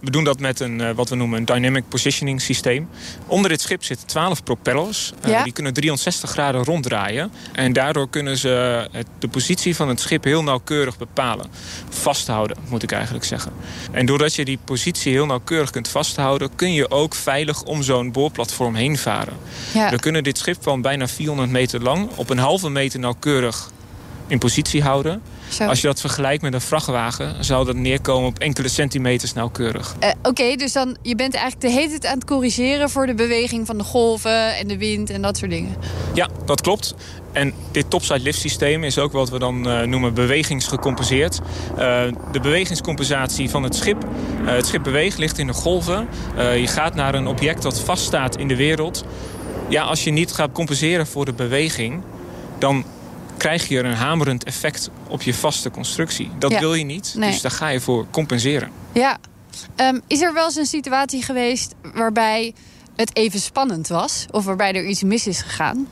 we 0.00 0.10
doen 0.10 0.24
dat 0.24 0.40
met 0.40 0.60
een, 0.60 0.78
uh, 0.78 0.90
wat 0.90 1.08
we 1.08 1.16
noemen 1.16 1.38
een 1.38 1.44
dynamic 1.44 1.88
positioning 1.88 2.40
systeem. 2.40 2.88
Onder 3.26 3.50
dit 3.50 3.60
schip 3.60 3.84
zitten 3.84 4.06
12 4.06 4.42
propellers. 4.42 5.12
Uh, 5.24 5.30
Ja. 5.30 5.42
Die 5.42 5.52
kunnen 5.52 5.72
360 5.72 6.30
graden 6.30 6.64
ronddraaien. 6.64 7.32
En 7.52 7.72
daardoor 7.72 8.08
kunnen 8.08 8.38
ze 8.38 8.48
het, 8.92 9.06
de 9.18 9.28
positie 9.28 9.76
van 9.76 9.88
het 9.88 10.00
schip 10.00 10.24
heel 10.24 10.42
nauwkeurig 10.42 10.98
bepalen. 10.98 11.46
Vasthouden, 11.88 12.56
moet 12.68 12.82
ik 12.82 12.92
eigenlijk 12.92 13.24
zeggen. 13.24 13.52
En 13.92 14.06
doordat 14.06 14.34
je 14.34 14.44
die 14.44 14.58
positie 14.64 15.12
heel 15.12 15.26
nauwkeurig 15.26 15.70
kunt 15.70 15.88
vasthouden... 15.88 16.50
kun 16.56 16.72
je 16.72 16.90
ook 16.90 17.14
veilig 17.14 17.62
om 17.62 17.82
zo'n 17.82 18.12
boorplatform 18.12 18.74
heen 18.74 18.98
varen. 18.98 19.36
Ja. 19.74 19.90
We 19.90 19.98
kunnen 19.98 20.22
dit 20.24 20.38
schip 20.38 20.62
van 20.62 20.82
bijna 20.82 21.08
400 21.08 21.50
meter 21.50 21.82
lang... 21.82 22.08
op 22.14 22.30
een 22.30 22.38
halve 22.38 22.70
meter 22.70 22.98
nauwkeurig 23.00 23.70
in 24.32 24.38
positie 24.38 24.82
houden. 24.82 25.22
Zo. 25.48 25.64
Als 25.64 25.80
je 25.80 25.86
dat 25.86 26.00
vergelijkt 26.00 26.42
met 26.42 26.54
een 26.54 26.60
vrachtwagen... 26.60 27.44
zou 27.44 27.64
dat 27.64 27.76
neerkomen 27.76 28.28
op 28.28 28.38
enkele 28.38 28.68
centimeters 28.68 29.32
nauwkeurig. 29.32 29.94
Eh, 29.98 30.10
Oké, 30.22 30.56
dus 30.56 30.72
dan 30.72 30.96
je 31.02 31.14
bent 31.14 31.34
eigenlijk 31.34 31.64
de 31.64 31.80
hele 31.80 31.88
tijd 31.88 32.06
aan 32.06 32.14
het 32.14 32.24
corrigeren... 32.24 32.90
voor 32.90 33.06
de 33.06 33.14
beweging 33.14 33.66
van 33.66 33.78
de 33.78 33.84
golven 33.84 34.56
en 34.56 34.68
de 34.68 34.78
wind 34.78 35.10
en 35.10 35.22
dat 35.22 35.36
soort 35.36 35.50
dingen. 35.50 35.76
Ja, 36.14 36.28
dat 36.44 36.60
klopt. 36.60 36.94
En 37.32 37.52
dit 37.70 37.90
topside 37.90 38.20
lift 38.20 38.38
systeem 38.38 38.84
is 38.84 38.98
ook 38.98 39.12
wat 39.12 39.30
we 39.30 39.38
dan 39.38 39.68
uh, 39.68 39.82
noemen 39.82 40.14
bewegingsgecompenseerd. 40.14 41.40
Uh, 41.70 41.78
de 42.32 42.40
bewegingscompensatie 42.40 43.50
van 43.50 43.62
het 43.62 43.74
schip. 43.74 44.04
Het 44.44 44.66
schip 44.66 44.82
beweegt, 44.82 45.18
ligt 45.18 45.38
in 45.38 45.46
de 45.46 45.52
golven. 45.52 46.08
Je 46.36 46.66
gaat 46.66 46.94
naar 46.94 47.14
een 47.14 47.26
object 47.26 47.62
dat 47.62 47.80
vaststaat 47.80 48.36
in 48.36 48.48
de 48.48 48.56
wereld. 48.56 49.04
Ja, 49.68 49.82
als 49.82 50.04
je 50.04 50.10
niet 50.10 50.32
gaat 50.32 50.52
compenseren 50.52 51.06
voor 51.06 51.24
de 51.24 51.32
beweging... 51.32 52.02
dan 52.58 52.84
krijg 53.42 53.68
je 53.68 53.78
een 53.78 53.94
hamerend 53.94 54.44
effect 54.44 54.90
op 55.08 55.22
je 55.22 55.34
vaste 55.34 55.70
constructie. 55.70 56.30
Dat 56.38 56.50
Ja. 56.50 56.58
wil 56.60 56.74
je 56.74 56.84
niet, 56.84 57.14
Nee. 57.16 57.30
dus 57.30 57.40
daar 57.40 57.50
ga 57.50 57.68
je 57.68 57.80
voor 57.80 58.06
compenseren. 58.10 58.70
Ja. 58.92 59.18
Ehm, 59.76 59.98
is 60.06 60.20
er 60.20 60.32
wel 60.34 60.44
eens 60.44 60.56
een 60.56 60.66
situatie 60.66 61.22
geweest 61.22 61.74
waarbij 61.94 62.54
het 62.96 63.16
even 63.16 63.40
spannend 63.40 63.88
was? 63.88 64.26
Of 64.30 64.44
waarbij 64.44 64.72
er 64.72 64.86
iets 64.86 65.02
mis 65.02 65.26
is 65.26 65.40
gegaan? 65.40 65.86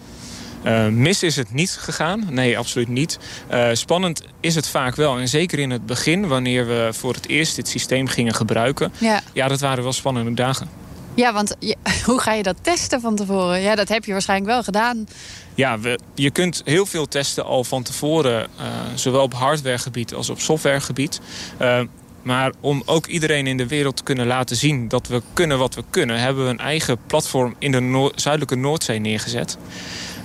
Uh, 0.65 0.87
mis 0.87 1.23
is 1.23 1.37
het 1.37 1.53
niet 1.53 1.71
gegaan. 1.71 2.27
Nee, 2.31 2.59
absoluut 2.59 2.89
niet. 2.89 3.19
Uh, 3.51 3.69
spannend 3.73 4.23
is 4.41 4.55
het 4.55 4.69
vaak 4.69 4.95
wel. 4.97 5.19
En 5.19 5.29
zeker 5.29 5.59
in 5.59 5.71
het 5.71 5.87
begin, 5.87 6.29
wanneer 6.29 6.67
we 6.67 6.89
voor 6.93 7.15
het 7.15 7.29
eerst 7.29 7.57
dit 7.57 7.69
systeem 7.69 8.07
gingen 8.07 8.35
gebruiken. 8.35 8.93
Ja, 8.99 9.21
Ja, 9.33 9.49
dat 9.49 9.61
waren 9.61 9.83
wel 9.83 9.93
spannende 9.93 10.35
dagen. 10.35 10.69
Ja 11.15 11.33
want 11.33 11.57
je- 11.59 11.77
hoe 12.07 12.21
ga 12.21 12.33
je 12.33 12.43
dat 12.43 12.57
testen 12.63 13.01
van 13.01 13.17
tevoren? 13.17 13.61
Ja, 13.61 13.75
dat 13.75 13.89
heb 13.89 14.05
je 14.05 14.13
waarschijnlijk 14.13 14.51
wel 14.51 14.63
gedaan. 14.63 15.09
Ja, 15.55 15.79
we, 15.79 15.99
je 16.15 16.31
kunt 16.31 16.63
heel 16.65 16.87
veel 16.87 17.07
testen 17.09 17.45
al 17.45 17.65
van 17.65 17.83
tevoren. 17.83 18.49
Uh, 18.61 18.67
zowel 18.95 19.23
op 19.23 19.35
hardwaregebied 19.35 20.15
als 20.15 20.31
op 20.31 20.41
softwaregebied. 20.41 21.21
Uh, 21.63 21.81
maar 22.23 22.53
om 22.61 22.83
ook 22.87 23.07
iedereen 23.07 23.47
in 23.47 23.57
de 23.57 23.67
wereld 23.67 23.97
te 23.97 24.03
kunnen 24.03 24.27
laten 24.27 24.57
zien 24.57 24.89
dat 24.89 25.07
we 25.07 25.23
kunnen 25.33 25.59
wat 25.59 25.75
we 25.75 25.85
kunnen... 25.91 26.21
hebben 26.21 26.45
we 26.45 26.51
een 26.51 26.59
eigen 26.59 26.99
platform 27.07 27.55
in 27.59 27.71
de 27.73 28.13
zuidelijke 28.15 28.57
Noordzee 28.57 28.99
neergezet. 28.99 29.57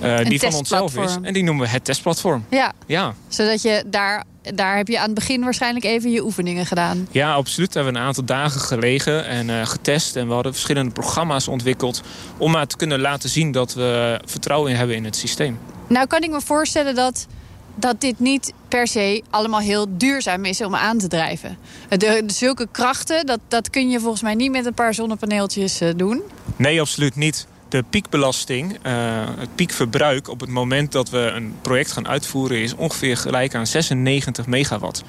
Uh, 0.03 0.17
die 0.19 0.39
van 0.39 0.53
onszelf 0.53 0.97
is. 0.97 1.15
En 1.21 1.33
die 1.33 1.43
noemen 1.43 1.65
we 1.65 1.69
het 1.71 1.85
testplatform. 1.85 2.45
Ja, 2.49 2.73
Ja, 2.85 3.13
zodat 3.27 3.61
je 3.61 3.83
daar, 3.87 4.23
daar 4.53 4.77
heb 4.77 4.87
je 4.87 4.97
aan 4.99 5.05
het 5.05 5.13
begin 5.13 5.41
waarschijnlijk 5.43 5.85
even 5.85 6.11
je 6.11 6.23
oefeningen 6.23 6.65
gedaan. 6.65 7.07
Ja, 7.11 7.33
absoluut. 7.33 7.73
We 7.73 7.79
hebben 7.79 7.95
een 8.01 8.07
aantal 8.07 8.23
dagen 8.25 8.61
gelegen 8.61 9.25
en 9.25 9.49
eh, 9.49 9.65
getest. 9.65 10.15
En 10.15 10.27
we 10.27 10.33
hadden 10.33 10.51
verschillende 10.53 10.91
programma's 10.91 11.47
ontwikkeld... 11.47 12.01
om 12.37 12.51
maar 12.51 12.67
te 12.67 12.77
kunnen 12.77 12.99
laten 12.99 13.29
zien 13.29 13.51
dat 13.51 13.73
we 13.73 14.19
vertrouwen 14.25 14.71
in 14.71 14.77
hebben 14.77 14.95
in 14.95 15.05
het 15.05 15.15
systeem. 15.15 15.59
Nou 15.87 16.07
kan 16.07 16.21
ik 16.21 16.29
me 16.29 16.41
voorstellen 16.41 16.95
dat, 16.95 17.27
dat 17.75 18.01
dit 18.01 18.19
niet 18.19 18.53
per 18.67 18.87
se 18.87 19.23
allemaal 19.29 19.59
heel 19.59 19.85
duurzaam 19.89 20.45
is 20.45 20.61
om 20.61 20.75
aan 20.75 20.97
te 20.97 21.07
drijven. 21.07 21.57
De, 21.89 21.97
de- 21.97 22.23
zulke 22.27 22.67
krachten, 22.71 23.25
dat, 23.25 23.39
dat 23.47 23.69
kun 23.69 23.89
je 23.89 23.99
volgens 23.99 24.21
mij 24.21 24.35
niet 24.35 24.51
met 24.51 24.65
een 24.65 24.73
paar 24.73 24.93
zonnepaneeltjes 24.93 25.81
eh, 25.81 25.89
doen. 25.95 26.21
Nee, 26.55 26.81
absoluut 26.81 27.15
niet. 27.15 27.47
De 27.69 27.83
piekbelasting, 27.89 28.77
eh, 28.81 28.93
het 29.37 29.55
piekverbruik 29.55 30.27
op 30.29 30.39
het 30.39 30.49
moment 30.49 30.91
dat 30.91 31.09
we 31.09 31.17
een 31.17 31.55
project 31.61 31.91
gaan 31.91 32.07
uitvoeren... 32.07 32.57
is 32.57 32.75
ongeveer 32.75 33.17
gelijk 33.17 33.55
aan 33.55 33.67
96 33.67 34.45
megawatt. 34.45 35.03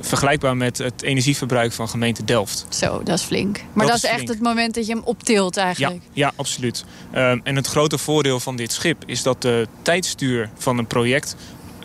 Vergelijkbaar 0.00 0.56
met 0.56 0.78
het 0.78 1.02
energieverbruik 1.02 1.72
van 1.72 1.88
gemeente 1.88 2.24
Delft. 2.24 2.66
Zo, 2.68 3.02
dat 3.02 3.18
is 3.18 3.24
flink. 3.24 3.56
Maar 3.72 3.86
Dat 3.86 3.94
dat, 3.94 3.96
is 4.04 4.10
echt 4.10 4.14
flink. 4.14 4.28
het 4.28 4.40
moment 4.42 4.74
dat 4.74 4.86
je 4.86 4.92
hem 4.94 5.02
optilt 5.04 5.54
Ja, 5.54 5.62
eigenlijk. 5.62 6.02
ja 6.12 6.32
absoluut. 6.36 6.84
Ehm, 7.12 7.38
en 7.42 7.56
het 7.56 7.66
grote 7.66 7.98
voordeel 7.98 8.40
van 8.40 8.56
dit 8.56 8.72
schip 8.72 9.02
is 9.06 9.22
dat 9.22 9.42
de 9.42 9.66
tijdsduur 9.82 10.50
van 10.58 10.78
een 10.78 10.86
project 10.86 11.36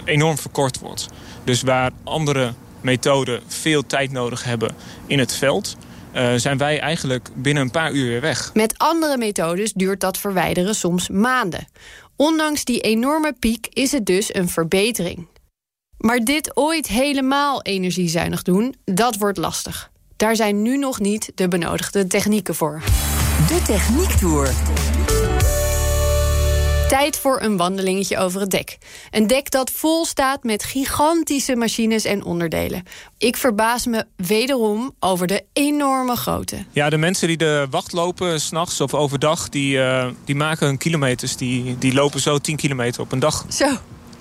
enorm 0.04 0.38
verkort 0.38 0.80
wordt. 0.80 1.08
Dus 1.44 1.62
waar 1.62 1.92
andere 2.04 2.54
methoden 2.82 3.42
veel 3.48 3.86
tijd 3.86 4.12
nodig 4.12 4.44
hebben 4.44 4.76
in 5.06 5.20
het 5.20 5.34
veld... 5.36 5.76
eh, 6.16 6.34
zijn 6.36 6.58
wij 6.58 6.80
eigenlijk 6.80 7.30
binnen 7.34 7.64
een 7.64 7.72
paar 7.72 7.92
uur 7.92 8.08
weer 8.08 8.22
weg. 8.22 8.52
Met 8.54 8.78
andere 8.78 9.18
methodes 9.18 9.74
duurt 9.74 10.00
dat 10.00 10.18
verwijderen 10.18 10.76
soms 10.76 11.10
maanden. 11.10 11.68
Ondanks 12.16 12.64
die 12.64 12.80
enorme 12.80 13.34
piek 13.40 13.68
is 13.70 13.92
het 13.92 14.06
dus 14.06 14.34
een 14.34 14.50
verbetering. 14.50 15.28
Maar 15.98 16.20
dit 16.20 16.58
ooit 16.58 16.88
helemaal 16.88 17.62
energiezuinig 17.62 18.42
doen, 18.42 18.76
dat 18.84 19.18
wordt 19.18 19.38
lastig. 19.38 19.92
Daar 20.16 20.36
zijn 20.36 20.62
nu 20.62 20.78
nog 20.78 21.00
niet 21.00 21.32
de 21.36 21.48
benodigde 21.48 22.08
technieken 22.08 22.56
voor. 22.56 22.82
De 23.48 23.62
Techniek 23.66 24.10
Tour. 24.10 24.54
Tijd 26.88 27.20
voor 27.20 27.42
een 27.42 27.58
wandelingetje 27.58 28.18
over 28.18 28.40
het 28.42 28.52
dek. 28.52 28.78
Een 29.12 29.28
dek 29.28 29.52
dat 29.52 29.72
vol 29.72 30.06
staat 30.06 30.44
met 30.44 30.64
gigantische 30.64 31.56
machines 31.56 32.06
en 32.06 32.24
onderdelen. 32.24 32.84
Ik 33.18 33.38
verbaas 33.38 33.86
me 33.86 34.06
wederom 34.16 34.94
over 35.00 35.28
de 35.28 35.44
enorme 35.54 36.16
grootte. 36.16 36.66
Ja, 36.72 36.90
de 36.90 36.98
mensen 36.98 37.28
die 37.28 37.38
de 37.38 37.68
wacht 37.70 37.92
lopen 37.92 38.42
s'nachts 38.42 38.82
of 38.82 38.94
overdag... 38.94 39.50
Die, 39.50 39.78
uh, 39.78 40.08
die 40.26 40.36
maken 40.36 40.68
hun 40.68 40.78
kilometers. 40.78 41.36
Die, 41.36 41.78
die 41.78 41.94
lopen 41.94 42.20
zo 42.20 42.38
10 42.38 42.56
kilometer 42.56 43.02
op 43.02 43.12
een 43.12 43.20
dag. 43.20 43.46
Zo, 43.50 43.68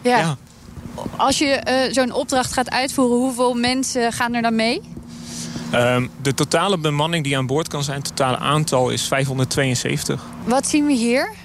ja. 0.02 0.18
Ja. 0.18 0.36
Als 1.16 1.38
je 1.38 1.62
uh, 1.86 1.92
zo'n 1.92 2.12
opdracht 2.12 2.52
gaat 2.52 2.70
uitvoeren, 2.70 3.16
hoeveel 3.16 3.54
mensen 3.54 4.12
gaan 4.12 4.34
er 4.34 4.42
dan 4.42 4.54
mee? 4.54 4.80
Um, 5.74 6.10
de 6.22 6.34
totale 6.34 6.78
bemanning 6.78 7.24
die 7.24 7.36
aan 7.36 7.46
boord 7.46 7.68
kan 7.68 7.84
zijn, 7.84 7.98
het 7.98 8.06
totale 8.06 8.36
aantal 8.36 8.90
is 8.90 9.02
572. 9.02 10.22
Wat 10.44 10.66
zien 10.66 10.86
we 10.86 10.92
hier? 10.92 11.42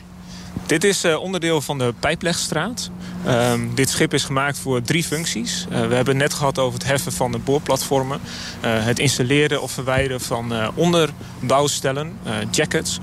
Dit 0.70 0.84
is 0.84 1.06
uh, 1.06 1.22
onderdeel 1.22 1.62
van 1.62 1.78
de 1.78 1.94
Pijplegstraat. 2.00 2.90
Um, 3.28 3.76
dit 3.76 3.90
schip 3.90 4.14
is 4.14 4.24
gemaakt 4.24 4.58
voor 4.58 4.82
drie 4.82 5.04
functies. 5.04 5.66
Uh, 5.70 5.76
we 5.76 5.96
hebben 5.96 6.06
het 6.06 6.24
net 6.24 6.34
gehad 6.34 6.60
over 6.60 6.80
het 6.80 6.88
heffen 6.88 7.12
van 7.12 7.32
de 7.32 7.38
boorplatformen. 7.38 8.20
Uh, 8.66 8.86
het 8.86 9.00
installeren 9.00 9.62
of 9.62 9.72
verwijderen 9.72 10.22
van 10.22 10.74
onderbouwstellen, 10.76 12.18
jackets. 12.52 13.00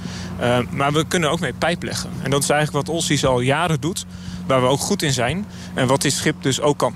maar 0.71 0.93
we 0.93 1.07
kunnen 1.07 1.31
ook 1.31 1.41
mee 1.41 1.53
pijp 1.53 1.83
leggen. 1.83 2.11
En 2.23 2.31
dat 2.31 2.43
is 2.43 2.49
eigenlijk 2.49 2.87
wat 2.87 2.97
Olsies 2.97 3.25
al 3.25 3.41
jaren 3.41 3.81
doet. 3.81 4.07
Waar 4.47 4.61
we 4.61 4.69
ook 4.69 4.81
goed 4.81 5.03
in 5.03 5.13
zijn. 5.13 5.47
En 5.75 5.87
wat 5.87 6.03
dit 6.03 6.13
schip 6.13 6.43
dus 6.43 6.61
ook 6.61 6.79
kan. 6.79 6.95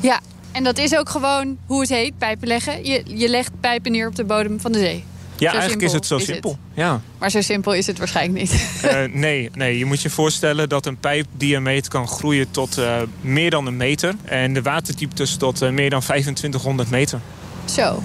Ja, 0.00 0.20
en 0.52 0.64
dat 0.64 0.78
is 0.78 0.96
ook 0.96 1.08
gewoon 1.08 1.58
hoe 1.66 1.80
het 1.80 1.88
heet, 1.88 2.18
pijpen 2.18 2.48
leggen. 2.48 2.84
Je, 2.84 3.02
je 3.06 3.28
legt 3.28 3.50
pijpen 3.60 3.92
neer 3.92 4.08
op 4.08 4.16
de 4.16 4.24
bodem 4.24 4.60
van 4.60 4.72
de 4.72 4.78
zee. 4.78 5.04
Ja, 5.42 5.50
zo 5.50 5.56
eigenlijk 5.56 5.88
is 5.88 5.92
het 5.92 6.06
zo 6.06 6.18
simpel. 6.18 6.50
Het. 6.50 6.58
Ja. 6.74 7.00
Maar 7.18 7.30
zo 7.30 7.40
simpel 7.40 7.74
is 7.74 7.86
het 7.86 7.98
waarschijnlijk 7.98 8.38
niet. 8.38 8.80
Uh, 8.84 8.92
nee, 9.12 9.50
nee, 9.54 9.78
je 9.78 9.84
moet 9.84 10.02
je 10.02 10.10
voorstellen 10.10 10.68
dat 10.68 10.86
een 10.86 10.96
pijpdiameter 10.96 11.90
kan 11.90 12.08
groeien 12.08 12.50
tot 12.50 12.78
uh, 12.78 12.96
meer 13.20 13.50
dan 13.50 13.66
een 13.66 13.76
meter. 13.76 14.14
En 14.24 14.54
de 14.54 14.62
waterdieptes 14.62 15.36
tot 15.36 15.62
uh, 15.62 15.70
meer 15.70 15.90
dan 15.90 16.00
2500 16.00 16.90
meter. 16.90 17.20
Zo. 17.64 18.02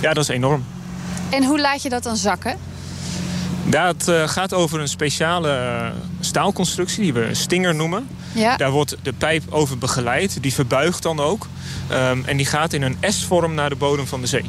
Ja, 0.00 0.12
dat 0.12 0.22
is 0.22 0.28
enorm. 0.28 0.64
En 1.30 1.44
hoe 1.44 1.60
laat 1.60 1.82
je 1.82 1.88
dat 1.88 2.02
dan 2.02 2.16
zakken? 2.16 2.56
Dat 3.66 4.12
gaat 4.26 4.52
over 4.52 4.80
een 4.80 4.88
speciale 4.88 5.92
staalconstructie 6.20 7.02
die 7.02 7.12
we 7.12 7.24
een 7.24 7.36
stinger 7.36 7.74
noemen. 7.74 8.06
Ja. 8.32 8.56
Daar 8.56 8.70
wordt 8.70 8.96
de 9.02 9.12
pijp 9.12 9.42
over 9.50 9.78
begeleid. 9.78 10.42
Die 10.42 10.54
verbuigt 10.54 11.02
dan 11.02 11.20
ook. 11.20 11.48
Um, 11.92 12.24
en 12.24 12.36
die 12.36 12.46
gaat 12.46 12.72
in 12.72 12.82
een 12.82 12.96
S-vorm 13.00 13.54
naar 13.54 13.68
de 13.68 13.76
bodem 13.76 14.06
van 14.06 14.20
de 14.20 14.26
zee. 14.26 14.44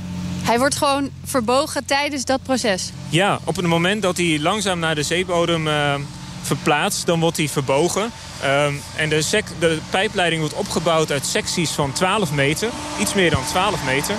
Hij 0.45 0.59
wordt 0.59 0.75
gewoon 0.75 1.09
verbogen 1.23 1.85
tijdens 1.85 2.25
dat 2.25 2.43
proces? 2.43 2.91
Ja, 3.09 3.39
op 3.43 3.55
het 3.55 3.65
moment 3.65 4.01
dat 4.01 4.17
hij 4.17 4.39
langzaam 4.39 4.79
naar 4.79 4.95
de 4.95 5.03
zeebodem 5.03 5.67
uh, 5.67 5.95
verplaatst, 6.41 7.05
dan 7.05 7.19
wordt 7.19 7.37
hij 7.37 7.49
verbogen. 7.49 8.11
Um, 8.45 8.81
en 8.95 9.09
de, 9.09 9.21
sec 9.21 9.45
de 9.59 9.79
pijpleiding 9.89 10.41
wordt 10.41 10.57
opgebouwd 10.57 11.11
uit 11.11 11.25
secties 11.25 11.71
van 11.71 11.91
12 11.91 12.31
meter. 12.31 12.69
Iets 12.99 13.13
meer 13.13 13.31
dan 13.31 13.45
12 13.45 13.85
meter. 13.85 14.15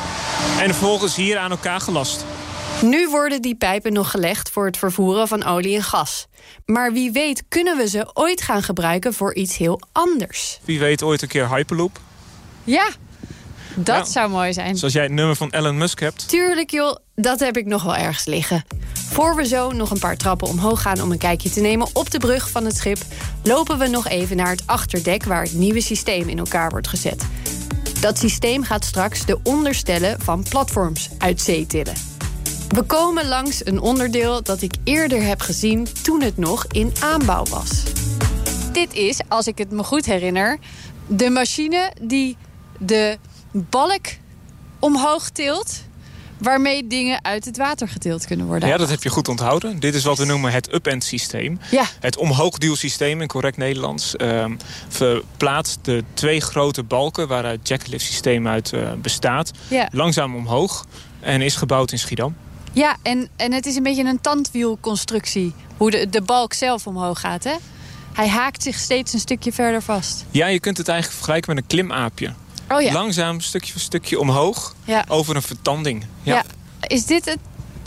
En 0.60 0.74
vervolgens 0.74 1.16
hier 1.16 1.38
aan 1.38 1.50
elkaar 1.50 1.80
gelast. 1.80 2.24
Nu 2.82 3.08
worden 3.08 3.42
die 3.42 3.54
pijpen 3.54 3.92
nog 3.92 4.10
gelegd 4.10 4.50
voor 4.50 4.66
het 4.66 4.76
vervoeren 4.76 5.28
van 5.28 5.44
olie 5.44 5.76
en 5.76 5.82
gas. 5.82 6.26
Maar 6.64 6.92
wie 6.92 7.12
weet 7.12 7.42
kunnen 7.48 7.76
we 7.76 7.88
ze 7.88 8.10
ooit 8.14 8.42
gaan 8.42 8.62
gebruiken 8.62 9.14
voor 9.14 9.34
iets 9.34 9.56
heel 9.56 9.80
anders. 9.92 10.58
Wie 10.64 10.78
weet 10.78 11.02
ooit 11.02 11.22
een 11.22 11.28
keer 11.28 11.48
Hyperloop. 11.48 12.00
Ja, 12.64 12.88
dat 13.76 13.96
ja. 13.96 14.04
zou 14.04 14.30
mooi 14.30 14.52
zijn. 14.52 14.76
Zoals 14.76 14.94
jij 14.94 15.02
het 15.02 15.12
nummer 15.12 15.36
van 15.36 15.50
Elon 15.50 15.78
Musk 15.78 16.00
hebt. 16.00 16.28
Tuurlijk 16.28 16.70
joh, 16.70 16.96
dat 17.14 17.40
heb 17.40 17.56
ik 17.56 17.66
nog 17.66 17.82
wel 17.82 17.96
ergens 17.96 18.24
liggen. 18.24 18.64
Voor 18.92 19.36
we 19.36 19.46
zo 19.46 19.70
nog 19.70 19.90
een 19.90 19.98
paar 19.98 20.16
trappen 20.16 20.48
omhoog 20.48 20.82
gaan 20.82 21.02
om 21.02 21.10
een 21.10 21.18
kijkje 21.18 21.50
te 21.50 21.60
nemen 21.60 21.88
op 21.92 22.10
de 22.10 22.18
brug 22.18 22.50
van 22.50 22.64
het 22.64 22.76
schip... 22.76 22.98
lopen 23.42 23.78
we 23.78 23.86
nog 23.86 24.08
even 24.08 24.36
naar 24.36 24.50
het 24.50 24.62
achterdek 24.66 25.24
waar 25.24 25.42
het 25.42 25.54
nieuwe 25.54 25.80
systeem 25.80 26.28
in 26.28 26.38
elkaar 26.38 26.70
wordt 26.70 26.88
gezet. 26.88 27.26
Dat 28.00 28.18
systeem 28.18 28.62
gaat 28.62 28.84
straks 28.84 29.26
de 29.26 29.38
onderstellen 29.42 30.20
van 30.20 30.44
platforms 30.48 31.10
uit 31.18 31.40
zee 31.40 31.66
tillen. 31.66 31.94
We 32.68 32.82
komen 32.82 33.28
langs 33.28 33.66
een 33.66 33.80
onderdeel 33.80 34.42
dat 34.42 34.62
ik 34.62 34.74
eerder 34.84 35.22
heb 35.22 35.40
gezien 35.40 35.86
toen 36.02 36.22
het 36.22 36.36
nog 36.36 36.66
in 36.66 36.92
aanbouw 37.00 37.44
was. 37.44 37.82
Dit 38.72 38.94
is, 38.94 39.20
als 39.28 39.46
ik 39.46 39.58
het 39.58 39.70
me 39.70 39.82
goed 39.82 40.06
herinner, 40.06 40.58
de 41.06 41.30
machine 41.30 41.92
die 42.00 42.36
de 42.78 43.18
balk 43.70 44.06
omhoog 44.78 45.30
tilt 45.30 45.84
waarmee 46.38 46.86
dingen 46.86 47.24
uit 47.24 47.44
het 47.44 47.56
water 47.56 47.88
getild 47.88 48.26
kunnen 48.26 48.46
worden. 48.46 48.68
Ja, 48.68 48.76
dat 48.76 48.88
heb 48.88 49.02
je 49.02 49.08
goed 49.08 49.28
onthouden. 49.28 49.80
Dit 49.80 49.94
is 49.94 50.04
wat 50.04 50.18
we 50.18 50.24
noemen 50.24 50.52
het 50.52 50.74
up-end 50.74 51.04
systeem. 51.04 51.58
Ja. 51.70 51.84
Het 52.00 52.16
omhoogduwsysteem 52.16 53.20
in 53.20 53.28
correct 53.28 53.56
Nederlands 53.56 54.14
um, 54.18 54.58
verplaatst 54.88 55.78
de 55.82 56.04
twee 56.14 56.40
grote 56.40 56.82
balken 56.82 57.28
waaruit 57.28 57.58
het 57.58 57.68
jacklift 57.68 58.04
systeem 58.04 58.48
uit 58.48 58.72
uh, 58.72 58.92
bestaat, 58.92 59.50
ja. 59.68 59.88
langzaam 59.92 60.36
omhoog 60.36 60.86
en 61.20 61.42
is 61.42 61.56
gebouwd 61.56 61.92
in 61.92 61.98
Schiedam. 61.98 62.36
Ja, 62.72 62.96
en, 63.02 63.28
en 63.36 63.52
het 63.52 63.66
is 63.66 63.76
een 63.76 63.82
beetje 63.82 64.04
een 64.04 64.20
tandwielconstructie. 64.20 65.54
Hoe 65.76 65.90
de, 65.90 66.08
de 66.10 66.22
balk 66.22 66.52
zelf 66.52 66.86
omhoog 66.86 67.20
gaat, 67.20 67.44
hè? 67.44 67.54
Hij 68.12 68.28
haakt 68.28 68.62
zich 68.62 68.78
steeds 68.78 69.12
een 69.12 69.18
stukje 69.18 69.52
verder 69.52 69.82
vast. 69.82 70.24
Ja, 70.30 70.46
je 70.46 70.60
kunt 70.60 70.76
het 70.76 70.88
eigenlijk 70.88 71.18
vergelijken 71.18 71.54
met 71.54 71.62
een 71.62 71.68
klimaapje. 71.68 72.34
Oh 72.70 72.80
ja. 72.80 72.92
Langzaam, 72.92 73.40
stukje 73.40 73.72
voor 73.72 73.80
stukje 73.80 74.20
omhoog, 74.20 74.74
ja. 74.84 75.04
over 75.08 75.36
een 75.36 75.42
vertanding. 75.42 76.04
Ja. 76.22 76.34
ja. 76.34 76.44
Is 76.86 77.04
dit 77.04 77.24
het 77.24 77.38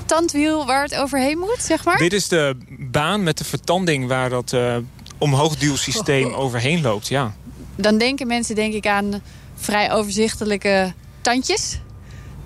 tandwiel 0.06 0.66
waar 0.66 0.84
het 0.84 0.96
overheen 0.96 1.38
moet, 1.38 1.62
zeg 1.62 1.84
maar? 1.86 1.98
Dit 1.98 2.14
is 2.14 2.28
de 2.28 2.58
baan 2.80 3.24
met 3.24 3.38
de 3.38 3.46
vertanding 3.46 4.08
waar 4.08 4.30
dat 4.30 4.52
uh, 4.52 4.76
omhoogduwsysteem 5.18 6.26
oh. 6.26 6.40
overheen 6.40 6.82
loopt, 6.82 7.08
ja. 7.08 7.34
Dan 7.76 7.98
denken 7.98 8.28
mensen 8.28 8.56
denk 8.56 8.74
ik 8.74 8.88
aan 8.88 9.22
vrij 9.56 9.92
overzichtelijke 9.92 10.94
tandjes. 11.22 11.80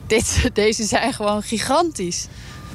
Dit, 0.08 0.42
deze 0.54 0.84
zijn 0.84 1.14
gewoon 1.14 1.42
gigantisch. 1.42 2.28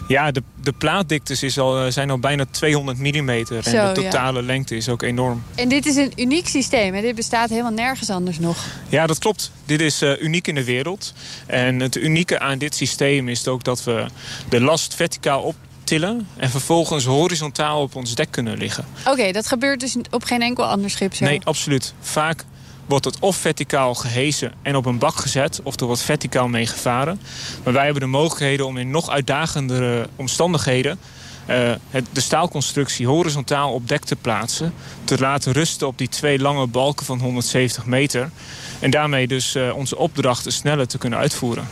Ja, 0.09 0.31
de, 0.31 0.42
de 0.62 0.73
plaatdiktes 0.73 1.42
is 1.42 1.59
al, 1.59 1.92
zijn 1.92 2.11
al 2.11 2.18
bijna 2.18 2.44
200 2.51 2.99
mm. 2.99 3.29
En 3.29 3.47
Zo, 3.47 3.92
de 3.92 3.92
totale 3.92 4.40
ja. 4.40 4.47
lengte 4.47 4.77
is 4.77 4.88
ook 4.88 5.03
enorm. 5.03 5.42
En 5.55 5.68
dit 5.68 5.87
is 5.87 5.97
een 5.97 6.12
uniek 6.16 6.49
systeem. 6.49 6.94
Hè? 6.94 7.01
Dit 7.01 7.14
bestaat 7.14 7.49
helemaal 7.49 7.73
nergens 7.73 8.11
anders 8.11 8.38
nog. 8.38 8.64
Ja, 8.88 9.07
dat 9.07 9.18
klopt. 9.18 9.51
Dit 9.64 9.81
is 9.81 10.03
uh, 10.03 10.23
uniek 10.23 10.47
in 10.47 10.55
de 10.55 10.64
wereld. 10.64 11.14
En 11.47 11.81
het 11.81 11.97
unieke 11.97 12.38
aan 12.38 12.59
dit 12.59 12.75
systeem 12.75 13.29
is 13.29 13.49
ook 13.49 13.64
dat 13.64 13.85
we 13.85 14.07
de 14.49 14.61
last 14.61 14.94
verticaal 14.94 15.42
optillen... 15.42 16.29
en 16.37 16.51
vervolgens 16.51 17.05
horizontaal 17.05 17.83
op 17.83 17.94
ons 17.94 18.14
dek 18.14 18.31
kunnen 18.31 18.59
liggen. 18.59 18.85
Oké, 19.01 19.11
okay, 19.11 19.33
dat 19.33 19.47
gebeurt 19.47 19.81
dus 19.81 19.97
op 20.11 20.25
geen 20.25 20.42
enkel 20.42 20.64
ander 20.64 20.90
schip 20.90 21.14
zo? 21.14 21.25
Nee, 21.25 21.40
absoluut. 21.44 21.94
Vaak 22.01 22.44
wordt 22.88 23.05
het 23.05 23.18
of 23.20 23.37
verticaal 23.37 23.94
gehesen 23.94 24.53
en 24.62 24.77
op 24.77 24.87
een 24.87 24.98
bak 24.98 25.16
gezet... 25.16 25.61
of 25.62 25.81
er 25.81 25.87
wordt 25.87 26.03
verticaal 26.03 26.48
mee 26.48 26.66
gevaren. 26.66 27.20
Maar 27.64 27.72
wij 27.72 27.85
hebben 27.85 28.03
de 28.03 28.09
mogelijkheden 28.09 28.66
om 28.66 28.77
in 28.77 28.90
nog 28.90 29.11
uitdagendere 29.11 30.09
omstandigheden... 30.16 30.98
Het, 31.90 32.07
de 32.12 32.20
staalconstructie 32.20 33.07
horizontaal 33.07 33.72
op 33.72 33.88
dek 33.88 34.05
te 34.05 34.16
plaatsen... 34.16 34.74
te 35.05 35.18
laten 35.18 35.53
rusten 35.53 35.87
op 35.87 35.98
die 35.98 36.09
twee 36.09 36.38
lange 36.38 36.66
balken 36.66 37.07
van 37.07 37.20
170 37.20 37.87
meter... 37.87 38.31
en 38.81 38.90
daarmee 38.90 39.27
dus 39.27 39.57
uh, 39.57 39.77
onze 39.77 39.96
opdrachten 39.96 40.53
sneller 40.53 40.87
te 40.87 40.98
kunnen 40.98 41.18
uitvoeren. 41.18 41.68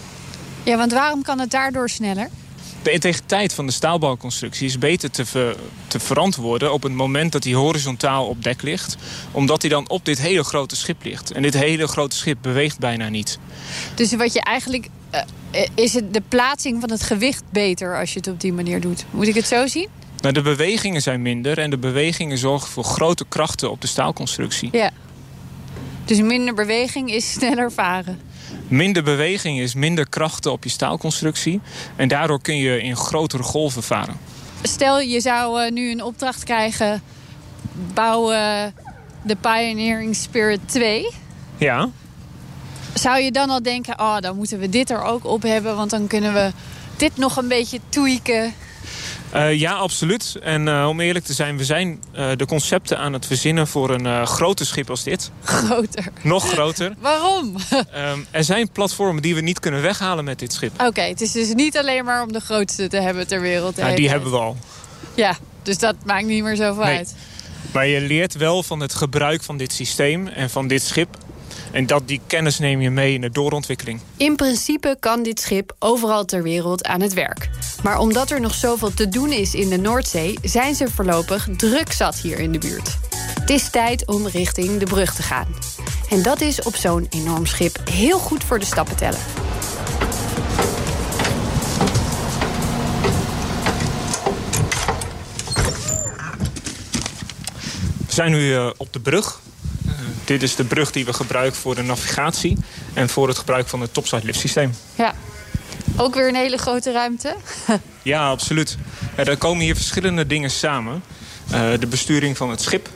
Ja, 0.62 0.76
want 0.76 0.92
waarom 0.92 1.22
kan 1.22 1.38
het 1.38 1.50
daardoor 1.50 1.88
sneller? 1.88 2.28
De 2.86 2.92
integriteit 2.92 3.54
van 3.54 3.66
de 3.66 3.72
staalbalconstructie 3.72 4.66
is 4.66 4.78
beter 4.78 5.10
te, 5.10 5.26
ver, 5.26 5.56
te 5.86 6.00
verantwoorden... 6.00 6.72
op 6.72 6.82
het 6.82 6.92
moment 6.92 7.32
dat 7.32 7.44
hij 7.44 7.52
horizontaal 7.52 8.26
op 8.26 8.42
dek 8.42 8.62
ligt. 8.62 8.96
Omdat 9.32 9.62
hij 9.62 9.70
dan 9.70 9.88
op 9.88 10.04
dit 10.04 10.20
hele 10.20 10.44
grote 10.44 10.76
schip 10.76 11.04
ligt. 11.04 11.32
En 11.32 11.42
dit 11.42 11.54
hele 11.54 11.86
grote 11.86 12.16
schip 12.16 12.38
beweegt 12.40 12.78
bijna 12.78 13.08
niet. 13.08 13.38
Dus 13.94 14.14
wat 14.14 14.32
je 14.32 14.40
eigenlijk... 14.40 14.88
Uh, 15.14 15.60
is 15.74 15.94
het 15.94 16.14
de 16.14 16.22
plaatsing 16.28 16.80
van 16.80 16.90
het 16.90 17.02
gewicht 17.02 17.42
beter 17.50 17.98
als 17.98 18.12
je 18.12 18.18
het 18.18 18.28
op 18.28 18.40
die 18.40 18.52
manier 18.52 18.80
doet? 18.80 19.04
Moet 19.10 19.28
ik 19.28 19.34
het 19.34 19.46
zo 19.46 19.66
zien? 19.66 19.88
Nou, 20.20 20.34
de 20.34 20.42
bewegingen 20.42 21.02
zijn 21.02 21.22
minder 21.22 21.58
en 21.58 21.70
de 21.70 21.78
bewegingen 21.78 22.38
zorgen 22.38 22.68
voor 22.68 22.84
grote 22.84 23.24
krachten 23.28 23.70
op 23.70 23.80
de 23.80 23.86
staalconstructie. 23.86 24.68
Ja. 24.72 24.90
Dus 26.04 26.20
minder 26.20 26.54
beweging 26.54 27.10
is 27.10 27.32
sneller 27.32 27.72
varen. 27.72 28.20
Minder 28.68 29.02
beweging 29.02 29.58
is 29.58 29.74
minder 29.74 30.08
krachten 30.08 30.52
op 30.52 30.64
je 30.64 30.70
staalconstructie. 30.70 31.60
En 31.96 32.08
daardoor 32.08 32.40
kun 32.40 32.56
je 32.56 32.82
in 32.82 32.96
grotere 32.96 33.42
golven 33.42 33.82
varen. 33.82 34.16
Stel, 34.62 35.00
je 35.00 35.20
zou 35.20 35.64
uh, 35.64 35.70
nu 35.70 35.90
een 35.90 36.02
opdracht 36.02 36.44
krijgen... 36.44 37.02
bouwen 37.94 38.74
de 39.22 39.36
Pioneering 39.36 40.16
Spirit 40.16 40.60
2. 40.64 41.10
Ja. 41.56 41.88
Zou 42.94 43.20
je 43.20 43.32
dan 43.32 43.50
al 43.50 43.62
denken, 43.62 44.00
oh, 44.00 44.18
dan 44.20 44.36
moeten 44.36 44.58
we 44.58 44.68
dit 44.68 44.90
er 44.90 45.02
ook 45.02 45.24
op 45.24 45.42
hebben... 45.42 45.76
want 45.76 45.90
dan 45.90 46.06
kunnen 46.06 46.34
we 46.34 46.50
dit 46.96 47.16
nog 47.16 47.36
een 47.36 47.48
beetje 47.48 47.80
tweaken... 47.88 48.54
Uh, 49.36 49.54
ja, 49.54 49.72
absoluut. 49.72 50.36
En 50.42 50.66
uh, 50.66 50.88
om 50.88 51.00
eerlijk 51.00 51.24
te 51.24 51.32
zijn, 51.32 51.56
we 51.56 51.64
zijn 51.64 52.02
uh, 52.16 52.30
de 52.36 52.46
concepten 52.46 52.98
aan 52.98 53.12
het 53.12 53.26
verzinnen 53.26 53.66
voor 53.66 53.90
een 53.90 54.26
groter 54.26 54.66
schip 54.66 54.90
als 54.90 55.02
dit. 55.02 55.30
Groter? 55.44 56.04
Nog 56.22 56.48
groter. 56.48 56.94
Waarom? 56.98 57.56
um, 57.94 58.26
er 58.30 58.44
zijn 58.44 58.70
platformen 58.70 59.22
die 59.22 59.34
we 59.34 59.40
niet 59.40 59.60
kunnen 59.60 59.82
weghalen 59.82 60.24
met 60.24 60.38
dit 60.38 60.52
schip. 60.52 60.72
Oké, 60.72 60.84
okay, 60.84 61.08
het 61.08 61.20
is 61.20 61.32
dus 61.32 61.54
niet 61.54 61.78
alleen 61.78 62.04
maar 62.04 62.22
om 62.22 62.32
de 62.32 62.40
grootste 62.40 62.88
te 62.88 62.96
hebben 62.96 63.26
ter 63.26 63.40
wereld. 63.40 63.76
Ja, 63.76 63.94
die 63.94 64.08
hebben 64.08 64.30
we 64.30 64.36
al. 64.36 64.56
Ja, 65.14 65.36
dus 65.62 65.78
dat 65.78 65.96
maakt 66.04 66.26
niet 66.26 66.42
meer 66.42 66.56
zoveel 66.56 66.84
nee. 66.84 66.96
uit. 66.96 67.14
Maar 67.72 67.86
je 67.86 68.00
leert 68.00 68.34
wel 68.34 68.62
van 68.62 68.80
het 68.80 68.94
gebruik 68.94 69.42
van 69.42 69.56
dit 69.56 69.72
systeem 69.72 70.26
en 70.26 70.50
van 70.50 70.68
dit 70.68 70.82
schip. 70.82 71.16
En 71.76 71.86
dat, 71.86 72.08
die 72.08 72.20
kennis 72.26 72.58
neem 72.58 72.80
je 72.80 72.90
mee 72.90 73.14
in 73.14 73.20
de 73.20 73.30
doorontwikkeling. 73.30 74.00
In 74.16 74.36
principe 74.36 74.96
kan 75.00 75.22
dit 75.22 75.40
schip 75.40 75.76
overal 75.78 76.24
ter 76.24 76.42
wereld 76.42 76.84
aan 76.84 77.00
het 77.00 77.14
werk. 77.14 77.50
Maar 77.82 77.98
omdat 77.98 78.30
er 78.30 78.40
nog 78.40 78.54
zoveel 78.54 78.94
te 78.94 79.08
doen 79.08 79.32
is 79.32 79.54
in 79.54 79.68
de 79.68 79.76
Noordzee... 79.76 80.38
zijn 80.42 80.74
ze 80.74 80.90
voorlopig 80.90 81.48
druk 81.56 81.92
zat 81.92 82.16
hier 82.16 82.38
in 82.38 82.52
de 82.52 82.58
buurt. 82.58 82.98
Het 83.40 83.50
is 83.50 83.70
tijd 83.70 84.06
om 84.06 84.26
richting 84.26 84.78
de 84.78 84.84
brug 84.84 85.14
te 85.14 85.22
gaan. 85.22 85.46
En 86.10 86.22
dat 86.22 86.40
is 86.40 86.62
op 86.62 86.76
zo'n 86.76 87.06
enorm 87.10 87.46
schip 87.46 87.78
heel 87.90 88.18
goed 88.18 88.44
voor 88.44 88.58
de 88.58 88.64
stappen 88.64 88.96
tellen. 88.96 89.20
We 98.06 98.12
zijn 98.12 98.30
nu 98.30 98.40
uh, 98.40 98.70
op 98.76 98.92
de 98.92 99.00
brug. 99.00 99.44
Dit 100.26 100.42
is 100.42 100.56
de 100.56 100.64
brug 100.64 100.90
die 100.90 101.04
we 101.04 101.12
gebruiken 101.12 101.60
voor 101.60 101.74
de 101.74 101.82
navigatie... 101.82 102.56
en 102.94 103.08
voor 103.08 103.28
het 103.28 103.38
gebruik 103.38 103.68
van 103.68 103.80
het 103.80 103.94
topside 103.94 104.24
lift 104.24 104.38
systeem. 104.38 104.74
Ja, 104.94 105.14
ook 105.96 106.14
weer 106.14 106.28
een 106.28 106.34
hele 106.34 106.58
grote 106.58 106.92
ruimte. 106.92 107.36
ja, 108.02 108.28
absoluut. 108.28 108.76
Ja, 109.16 109.24
er 109.24 109.36
komen 109.36 109.64
hier 109.64 109.74
verschillende 109.74 110.26
dingen 110.26 110.50
samen. 110.50 111.02
Uh, 111.52 111.60
de 111.80 111.86
besturing 111.86 112.36
van 112.36 112.50
het 112.50 112.60
schip... 112.60 112.88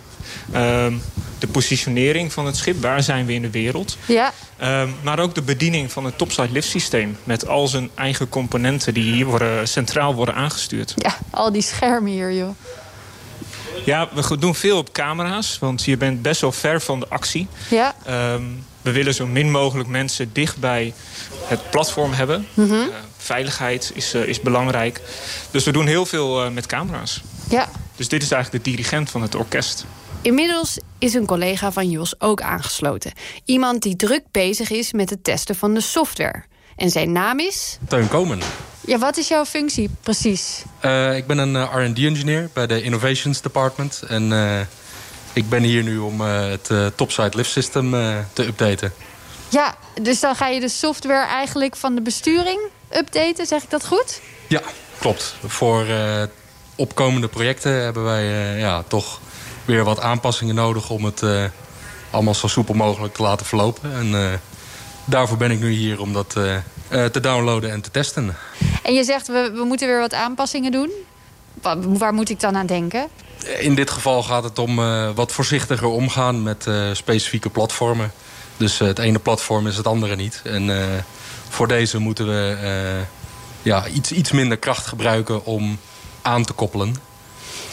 Ehm, 0.52 0.94
de 1.40 1.46
positionering 1.46 2.32
van 2.32 2.46
het 2.46 2.56
schip. 2.56 2.82
Waar 2.82 3.02
zijn 3.02 3.26
we 3.26 3.32
in 3.32 3.42
de 3.42 3.50
wereld? 3.50 3.96
Ja. 4.06 4.32
Uh, 4.62 4.82
maar 5.02 5.18
ook 5.18 5.34
de 5.34 5.42
bediening 5.42 5.92
van 5.92 6.04
het 6.04 6.18
topside 6.18 6.52
lift 6.52 6.68
systeem. 6.68 7.16
Met 7.24 7.46
al 7.48 7.68
zijn 7.68 7.90
eigen 7.94 8.28
componenten 8.28 8.94
die 8.94 9.12
hier 9.12 9.26
worden, 9.26 9.68
centraal 9.68 10.14
worden 10.14 10.34
aangestuurd. 10.34 10.94
Ja, 10.96 11.18
al 11.30 11.52
die 11.52 11.62
schermen 11.62 12.12
hier, 12.12 12.32
joh. 12.32 12.50
Ja, 13.84 14.08
we 14.14 14.38
doen 14.38 14.54
veel 14.54 14.78
op 14.78 14.92
camera's. 14.92 15.58
Want 15.58 15.84
je 15.84 15.96
bent 15.96 16.22
best 16.22 16.40
wel 16.40 16.52
ver 16.52 16.80
van 16.80 17.00
de 17.00 17.08
actie. 17.08 17.46
Ja. 17.70 17.94
Um, 18.34 18.64
we 18.82 18.92
willen 18.92 19.14
zo 19.14 19.26
min 19.26 19.50
mogelijk 19.50 19.88
mensen 19.88 20.32
dicht 20.32 20.56
bij 20.56 20.94
het 21.44 21.70
platform 21.70 22.12
hebben. 22.12 22.46
Mm 22.54 22.68
-hmm. 22.68 22.88
uh, 22.88 22.94
veiligheid 23.16 23.90
is, 23.94 24.14
uh, 24.14 24.26
is 24.26 24.40
belangrijk. 24.40 25.00
Dus 25.50 25.64
we 25.64 25.72
doen 25.72 25.86
heel 25.86 26.06
veel 26.06 26.44
uh, 26.44 26.50
met 26.50 26.66
camera's. 26.66 27.22
Ja. 27.48 27.68
Dus 27.96 28.08
dit 28.08 28.22
is 28.22 28.30
eigenlijk 28.30 28.64
de 28.64 28.70
dirigent 28.70 29.10
van 29.10 29.22
het 29.22 29.34
orkest. 29.34 29.84
Inmiddels 30.22 30.78
is 30.98 31.14
een 31.14 31.26
collega 31.26 31.72
van 31.72 31.90
Jos 31.90 32.20
ook 32.20 32.40
aangesloten. 32.40 33.12
Iemand 33.44 33.82
die 33.82 33.96
druk 33.96 34.22
bezig 34.30 34.70
is 34.70 34.92
met 34.92 35.10
het 35.10 35.24
testen 35.24 35.56
van 35.56 35.74
de 35.74 35.80
software. 35.80 36.44
En 36.76 36.90
zijn 36.90 37.12
naam 37.12 37.38
is... 37.38 37.78
Teun 37.88 38.08
Komen. 38.08 38.38
Ja, 38.80 38.98
wat 38.98 39.16
is 39.16 39.28
jouw 39.28 39.44
functie 39.44 39.90
precies? 40.00 40.62
Uh, 40.84 41.16
ik 41.16 41.26
ben 41.26 41.38
een 41.38 41.54
uh, 41.54 41.86
R&D-engineer 41.86 42.50
bij 42.52 42.66
de 42.66 42.82
Innovations 42.82 43.40
Department. 43.40 44.02
En 44.08 44.30
uh, 44.30 44.60
ik 45.32 45.48
ben 45.48 45.62
hier 45.62 45.82
nu 45.82 45.98
om 45.98 46.20
het 46.20 46.70
topside 46.94 47.36
lift 47.36 47.50
system 47.50 47.90
te 48.32 48.46
updaten. 48.46 48.92
Ja, 49.48 49.74
dus 50.02 50.20
dan 50.20 50.34
ga 50.34 50.46
je 50.48 50.60
de 50.60 50.68
software 50.68 51.26
eigenlijk 51.26 51.76
van 51.76 51.94
de 51.94 52.00
besturing 52.00 52.60
updaten, 52.96 53.46
zeg 53.46 53.62
ik 53.62 53.70
dat 53.70 53.86
goed? 53.86 54.20
Ja, 54.46 54.62
klopt. 54.98 55.34
Voor 55.46 55.86
opkomende 56.74 57.28
projecten 57.28 57.72
hebben 57.72 58.04
wij 58.04 58.24
ja, 58.58 58.82
toch 58.82 59.20
weer 59.64 59.84
wat 59.84 60.00
aanpassingen 60.00 60.54
nodig 60.54 60.90
om 60.90 61.04
het 61.04 61.22
allemaal 62.10 62.34
zo 62.34 62.46
soepel 62.46 62.74
mogelijk 62.74 63.14
te 63.14 63.22
laten 63.22 63.46
verlopen. 63.46 63.92
En 63.92 64.40
daarvoor 65.10 65.36
ben 65.36 65.50
ik 65.50 65.60
nu 65.60 65.70
hier 65.70 66.00
om 66.00 66.12
dat 66.12 66.34
uh, 66.36 67.04
te 67.04 67.20
downloaden 67.20 67.70
en 67.70 67.80
te 67.80 67.90
testen. 67.90 68.36
En 68.82 68.94
je 68.94 69.04
zegt 69.04 69.26
we, 69.26 69.50
we 69.54 69.64
moeten 69.64 69.86
weer 69.86 69.98
wat 69.98 70.14
aanpassingen 70.14 70.72
doen. 70.72 70.90
Waar, 71.62 71.98
waar, 71.98 72.14
moet 72.14 72.30
ik 72.30 72.40
dan 72.40 72.56
aan 72.56 72.66
denken? 72.66 73.08
In 73.58 73.74
dit 73.74 73.90
geval 73.90 74.22
gaat 74.22 74.44
het 74.44 74.58
om 74.58 74.76
wat 75.14 75.32
voorzichtiger 75.32 75.88
omgaan 75.88 76.42
met 76.42 76.66
specifieke 76.92 77.50
platformen. 77.50 78.12
Dus 78.56 78.78
het 78.78 78.98
ene 78.98 79.18
platform 79.18 79.66
is 79.66 79.76
het 79.76 79.86
andere 79.86 80.16
niet. 80.16 80.40
En 80.44 80.70
voor 81.48 81.68
deze 81.68 81.98
moeten 81.98 82.26
we 82.26 82.56
ja, 83.62 83.86
iets, 83.86 84.12
iets 84.12 84.32
minder 84.32 84.56
kracht 84.56 84.86
gebruiken 84.86 85.44
om 85.44 85.78
aan 86.22 86.44
te 86.44 86.52
koppelen. 86.52 86.94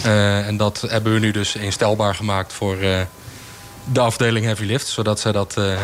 Uh, 0.05 0.47
en 0.47 0.57
dat 0.57 0.81
hebben 0.87 1.13
we 1.13 1.19
nu 1.19 1.31
dus 1.31 1.55
instelbaar 1.55 2.15
gemaakt 2.15 2.53
voor 2.53 2.77
uh, 2.77 3.01
de 3.83 3.99
afdeling 3.99 4.45
Heavy 4.45 4.63
Lift. 4.63 4.87
Zodat 4.87 5.19
zij 5.19 5.31
dat 5.31 5.55
uh, 5.59 5.79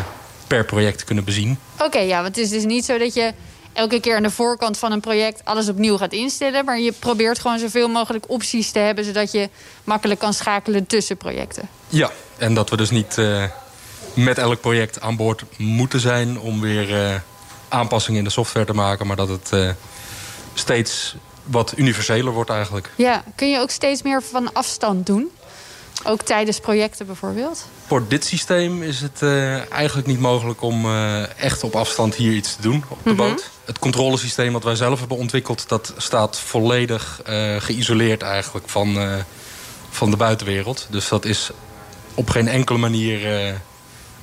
per 0.54 0.64
project 0.64 1.04
kunnen 1.04 1.24
bezien. 1.24 1.58
Oké, 1.74 1.84
okay, 1.84 2.06
ja, 2.06 2.22
want 2.22 2.36
het 2.36 2.44
is 2.44 2.50
dus 2.50 2.64
niet 2.64 2.84
zo 2.84 2.98
dat 2.98 3.14
je 3.14 3.32
elke 3.72 4.00
keer 4.00 4.16
aan 4.16 4.22
de 4.22 4.30
voorkant 4.30 4.78
van 4.78 4.92
een 4.92 5.00
project 5.00 5.44
alles 5.44 5.68
opnieuw 5.68 5.96
gaat 5.96 6.12
instellen. 6.12 6.64
Maar 6.64 6.78
je 6.78 6.92
probeert 6.92 7.38
gewoon 7.38 7.58
zoveel 7.58 7.88
mogelijk 7.88 8.24
opties 8.30 8.70
te 8.70 8.78
hebben. 8.78 9.04
Zodat 9.04 9.32
je 9.32 9.48
makkelijk 9.84 10.20
kan 10.20 10.34
schakelen 10.34 10.86
tussen 10.86 11.16
projecten. 11.16 11.68
Ja, 11.88 12.10
en 12.38 12.54
dat 12.54 12.70
we 12.70 12.76
dus 12.76 12.90
niet 12.90 13.16
met 14.14 14.38
elk 14.38 14.60
project 14.60 15.00
aan 15.00 15.16
boord 15.16 15.44
moeten 15.56 16.00
zijn 16.00 16.38
om 16.38 16.60
weer 16.60 17.22
aanpassingen 17.68 18.18
in 18.18 18.24
de 18.24 18.30
software 18.30 18.66
te 18.66 18.74
maken. 18.74 19.06
Maar 19.06 19.16
dat 19.16 19.28
het 19.28 19.76
steeds 20.54 21.16
wat 21.44 21.72
universeler 21.76 22.32
wordt 22.32 22.50
eigenlijk. 22.50 22.90
Ja, 22.96 23.24
kun 23.34 23.50
je 23.50 23.58
ook 23.58 23.70
steeds 23.70 24.02
meer 24.02 24.22
van 24.22 24.52
afstand 24.52 25.06
doen? 25.06 25.30
Ook 26.02 26.22
tijdens 26.22 26.60
projecten 26.60 27.06
bijvoorbeeld? 27.06 27.66
Voor 27.86 28.08
dit 28.08 28.24
systeem 28.24 28.82
is 28.82 29.00
het 29.00 29.20
uh, 29.22 29.72
eigenlijk 29.72 30.06
niet 30.06 30.20
mogelijk 30.20 30.62
om 30.62 30.86
uh, 30.86 31.38
echt 31.38 31.64
op 31.64 31.76
afstand 31.76 32.14
hier 32.14 32.32
iets 32.32 32.56
te 32.56 32.62
doen 32.62 32.84
op 32.88 32.98
de 33.02 33.10
mm 33.10 33.18
-hmm. 33.18 33.28
boot. 33.28 33.50
Het 33.64 33.78
controlesysteem 33.78 34.52
wat 34.52 34.64
wij 34.64 34.74
zelf 34.74 34.98
hebben 34.98 35.16
ontwikkeld... 35.16 35.68
dat 35.68 35.94
staat 35.96 36.38
volledig 36.38 37.22
uh, 37.28 37.56
geïsoleerd 37.60 38.22
eigenlijk 38.22 38.68
van, 38.68 38.98
van 39.90 40.10
de 40.10 40.16
buitenwereld. 40.16 40.86
Dus 40.90 41.08
dat 41.08 41.24
is 41.24 41.50
op 42.14 42.30
geen 42.30 42.48
enkele 42.48 42.78
manier 42.78 43.20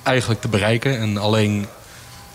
eigenlijk 0.04 0.42
te 0.42 0.48
bereiken. 0.48 1.00
En 1.00 1.18
alleen 1.18 1.68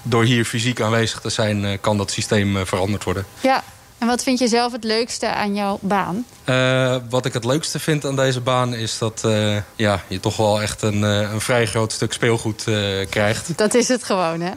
door 0.03 0.25
hier 0.25 0.45
fysiek 0.45 0.81
aanwezig 0.81 1.21
te 1.21 1.31
zijn... 1.31 1.81
kan 1.81 1.97
dat 1.97 2.11
systeem 2.11 2.67
veranderd 2.67 3.05
worden. 3.05 3.27
Ja, 3.41 3.65
en 3.99 4.07
wat 4.07 4.23
vind 4.23 4.39
je 4.39 4.49
zelf 4.49 4.73
het 4.73 4.85
leukste 4.85 5.29
aan 5.29 5.55
jouw 5.55 5.79
baan? 5.81 6.25
Uh, 6.45 6.97
wat 7.11 7.25
ik 7.25 7.33
het 7.33 7.45
leukste 7.45 7.79
vind 7.79 8.05
aan 8.05 8.17
deze 8.17 8.41
baan 8.41 8.75
is 8.75 8.99
dat 8.99 9.23
uh, 9.27 9.57
ja, 9.77 10.03
je 10.09 10.21
toch 10.21 10.37
wel 10.37 10.63
echt 10.63 10.83
een, 10.83 11.01
uh, 11.01 11.33
een 11.33 11.41
vrij 11.41 11.67
groot 11.67 11.93
stuk 11.93 12.13
speelgoed 12.13 12.65
krijgt. 13.11 13.59
Dat 13.59 13.75
is 13.75 13.89
het 13.89 14.05
gewoon, 14.05 14.41
hè? 14.41 14.51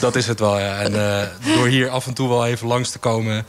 Dat 0.00 0.16
is 0.16 0.26
het 0.26 0.38
wel, 0.38 0.58
ja. 0.58 0.80
En 0.80 0.92
door 1.54 1.66
hier 1.66 1.88
af 1.88 2.06
en 2.06 2.14
toe 2.14 2.28
wel 2.28 2.46
even 2.46 2.66
langs 2.68 2.90
te 2.90 2.98
komen... 2.98 3.46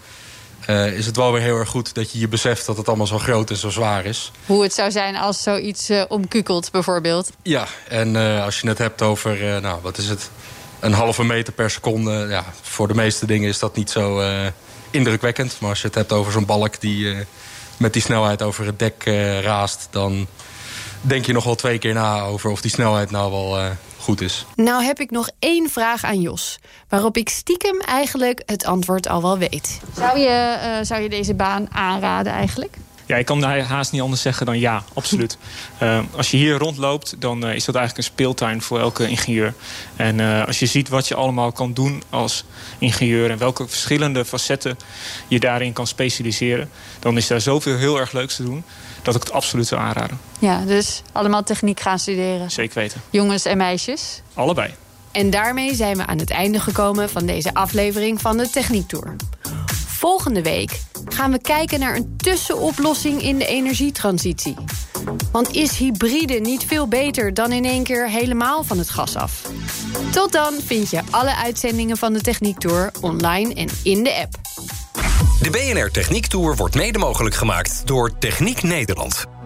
is 0.96 1.06
het 1.06 1.16
wel 1.16 1.32
weer 1.32 1.42
heel 1.42 1.58
erg 1.58 1.70
goed 1.70 1.94
dat 1.94 2.12
je 2.12 2.20
je 2.20 2.28
beseft 2.28 2.66
dat 2.66 2.78
het 2.78 2.88
allemaal 2.88 3.08
zo 3.08 3.18
groot 3.18 3.50
en 3.50 3.58
zo 3.58 3.70
zwaar 3.70 4.06
is. 4.06 4.32
Hoe 4.46 4.64
het 4.64 4.74
zou 4.74 4.92
zijn 4.92 5.16
als 5.16 5.44
zoiets 5.44 5.90
omkukelt, 6.08 6.72
bijvoorbeeld. 6.72 7.30
Ja, 7.42 7.68
en 7.88 8.16
als 8.44 8.60
je 8.60 8.68
het 8.68 8.78
hebt 8.78 9.02
over, 9.02 9.62
nou, 9.62 9.80
wat 9.82 9.98
is 9.98 10.10
het... 10.10 10.30
Een 10.80 10.94
halve 10.94 11.24
meter 11.24 11.54
per 11.54 11.70
seconde. 11.70 12.26
Ja, 12.30 12.46
voor 12.62 12.88
de 12.88 12.96
meeste 12.96 13.26
dingen 13.26 13.50
is 13.50 13.60
dat 13.60 13.76
niet 13.76 13.90
zo 13.90 14.22
indrukwekkend. 14.92 15.58
Maar 15.60 15.70
als 15.70 15.82
je 15.82 15.88
het 15.88 15.96
hebt 15.96 16.12
over 16.12 16.32
zo'n 16.32 16.46
balk 16.46 16.80
die 16.80 17.04
uh, 17.04 17.20
met 17.78 17.94
die 17.94 18.02
snelheid 18.02 18.42
over 18.42 18.66
het 18.66 18.80
dek 18.80 19.06
uh, 19.06 19.42
raast... 19.42 19.88
dan 19.92 20.28
denk 21.02 21.26
je 21.26 21.34
nog 21.34 21.44
wel 21.44 21.56
twee 21.56 21.78
keer 21.78 21.94
na 21.94 22.22
over 22.22 22.50
of 22.50 22.62
die 22.62 22.72
snelheid 22.72 23.12
nou 23.12 23.32
wel 23.32 23.60
uh, 23.60 23.66
goed 23.98 24.22
is. 24.22 24.46
Nou 24.56 24.84
heb 24.84 25.00
ik 25.00 25.12
nog 25.12 25.30
één 25.40 25.70
vraag 25.70 26.04
aan 26.04 26.22
Jos. 26.22 26.60
Waarop 26.90 27.18
ik 27.18 27.30
stiekem 27.30 27.80
eigenlijk 27.80 28.42
het 28.46 28.66
antwoord 28.66 29.08
al 29.08 29.22
wel 29.22 29.38
weet. 29.38 29.80
Zou 29.96 30.20
je, 30.20 30.80
zou 30.82 31.02
je 31.02 31.10
deze 31.10 31.34
baan 31.34 31.74
aanraden 31.74 32.34
eigenlijk? 32.34 32.78
Ja, 33.10 33.18
ik 33.18 33.26
kan 33.26 33.44
haast 33.44 33.92
niet 33.92 34.02
anders 34.02 34.22
zeggen 34.22 34.46
dan 34.46 34.60
ja, 34.60 34.84
absoluut. 34.94 35.38
Uh, 35.84 36.00
als 36.18 36.32
je 36.32 36.38
hier 36.38 36.58
rondloopt, 36.58 37.16
dan 37.20 37.46
uh, 37.46 37.56
is 37.56 37.66
dat 37.66 37.76
eigenlijk 37.76 38.08
een 38.08 38.14
speeltuin 38.14 38.62
voor 38.62 38.80
elke 38.80 39.08
ingenieur. 39.08 39.54
En 39.96 40.20
uh, 40.20 40.46
als 40.46 40.60
je 40.60 40.66
ziet 40.66 40.90
wat 40.90 41.08
je 41.08 41.16
allemaal 41.16 41.52
kan 41.52 41.74
doen 41.74 42.04
als 42.10 42.44
ingenieur... 42.78 43.32
en 43.32 43.38
welke 43.38 43.68
verschillende 43.68 44.26
facetten 44.26 44.78
je 45.28 45.40
daarin 45.40 45.74
kan 45.74 45.88
specialiseren... 45.88 46.70
dan 47.00 47.18
is 47.18 47.28
daar 47.28 47.42
zoveel 47.42 47.78
heel 47.78 48.00
erg 48.00 48.12
leuks 48.12 48.36
te 48.36 48.44
doen 48.44 48.64
dat 49.02 49.16
ik 49.16 49.22
het 49.22 49.32
absoluut 49.32 49.68
zou 49.68 49.82
aanraden. 49.82 50.20
Ja, 50.40 50.66
dus 50.66 51.02
allemaal 51.12 51.44
techniek 51.44 51.80
gaan 51.80 52.00
studeren. 52.00 52.52
Zeker 52.52 52.80
weten. 52.80 53.02
Jongens 53.10 53.46
en 53.46 53.58
meisjes? 53.58 54.22
Allebei. 54.34 54.74
En 55.12 55.30
daarmee 55.30 55.76
zijn 55.76 55.98
we 55.98 56.06
aan 56.06 56.18
het 56.18 56.30
einde 56.30 56.60
gekomen 56.60 57.10
van 57.10 57.26
deze 57.26 57.54
aflevering 57.54 58.22
van 58.22 58.38
de 58.38 58.50
Techniek 58.50 58.88
Tour. 58.88 59.16
Volgende 60.00 60.42
week 60.42 60.82
gaan 61.06 61.32
we 61.32 61.42
kijken 61.42 61.80
naar 61.80 61.96
een 61.96 62.14
tussenoplossing 62.18 63.22
in 63.22 63.38
de 63.38 63.46
energietransitie. 63.46 64.56
Want 65.32 65.52
is 65.52 65.78
hybride 65.78 66.34
niet 66.34 66.66
veel 66.66 66.88
beter 66.88 67.34
dan 67.34 67.52
in 67.52 67.66
één 67.66 67.84
keer 67.84 68.10
helemaal 68.10 68.64
van 68.64 68.78
het 68.78 68.90
gas 68.90 69.16
af? 69.16 69.42
Tot 70.12 70.32
dan 70.32 70.54
vind 70.66 70.90
je 70.90 71.02
alle 71.10 71.36
uitzendingen 71.36 71.98
van 71.98 72.14
de 72.14 72.22
Techniek 72.22 72.60
Tour 72.60 72.92
online 73.02 73.54
en 73.54 73.68
in 73.84 74.04
de 74.04 74.16
app. 74.16 74.36
De 75.42 75.50
BNR 75.50 75.92
Techniek 75.92 76.28
Tour 76.28 76.56
wordt 76.56 76.76
mede 76.76 76.98
mogelijk 76.98 77.36
gemaakt 77.36 77.82
door 77.86 78.18
Techniek 78.18 78.64
Nederland. 78.64 79.39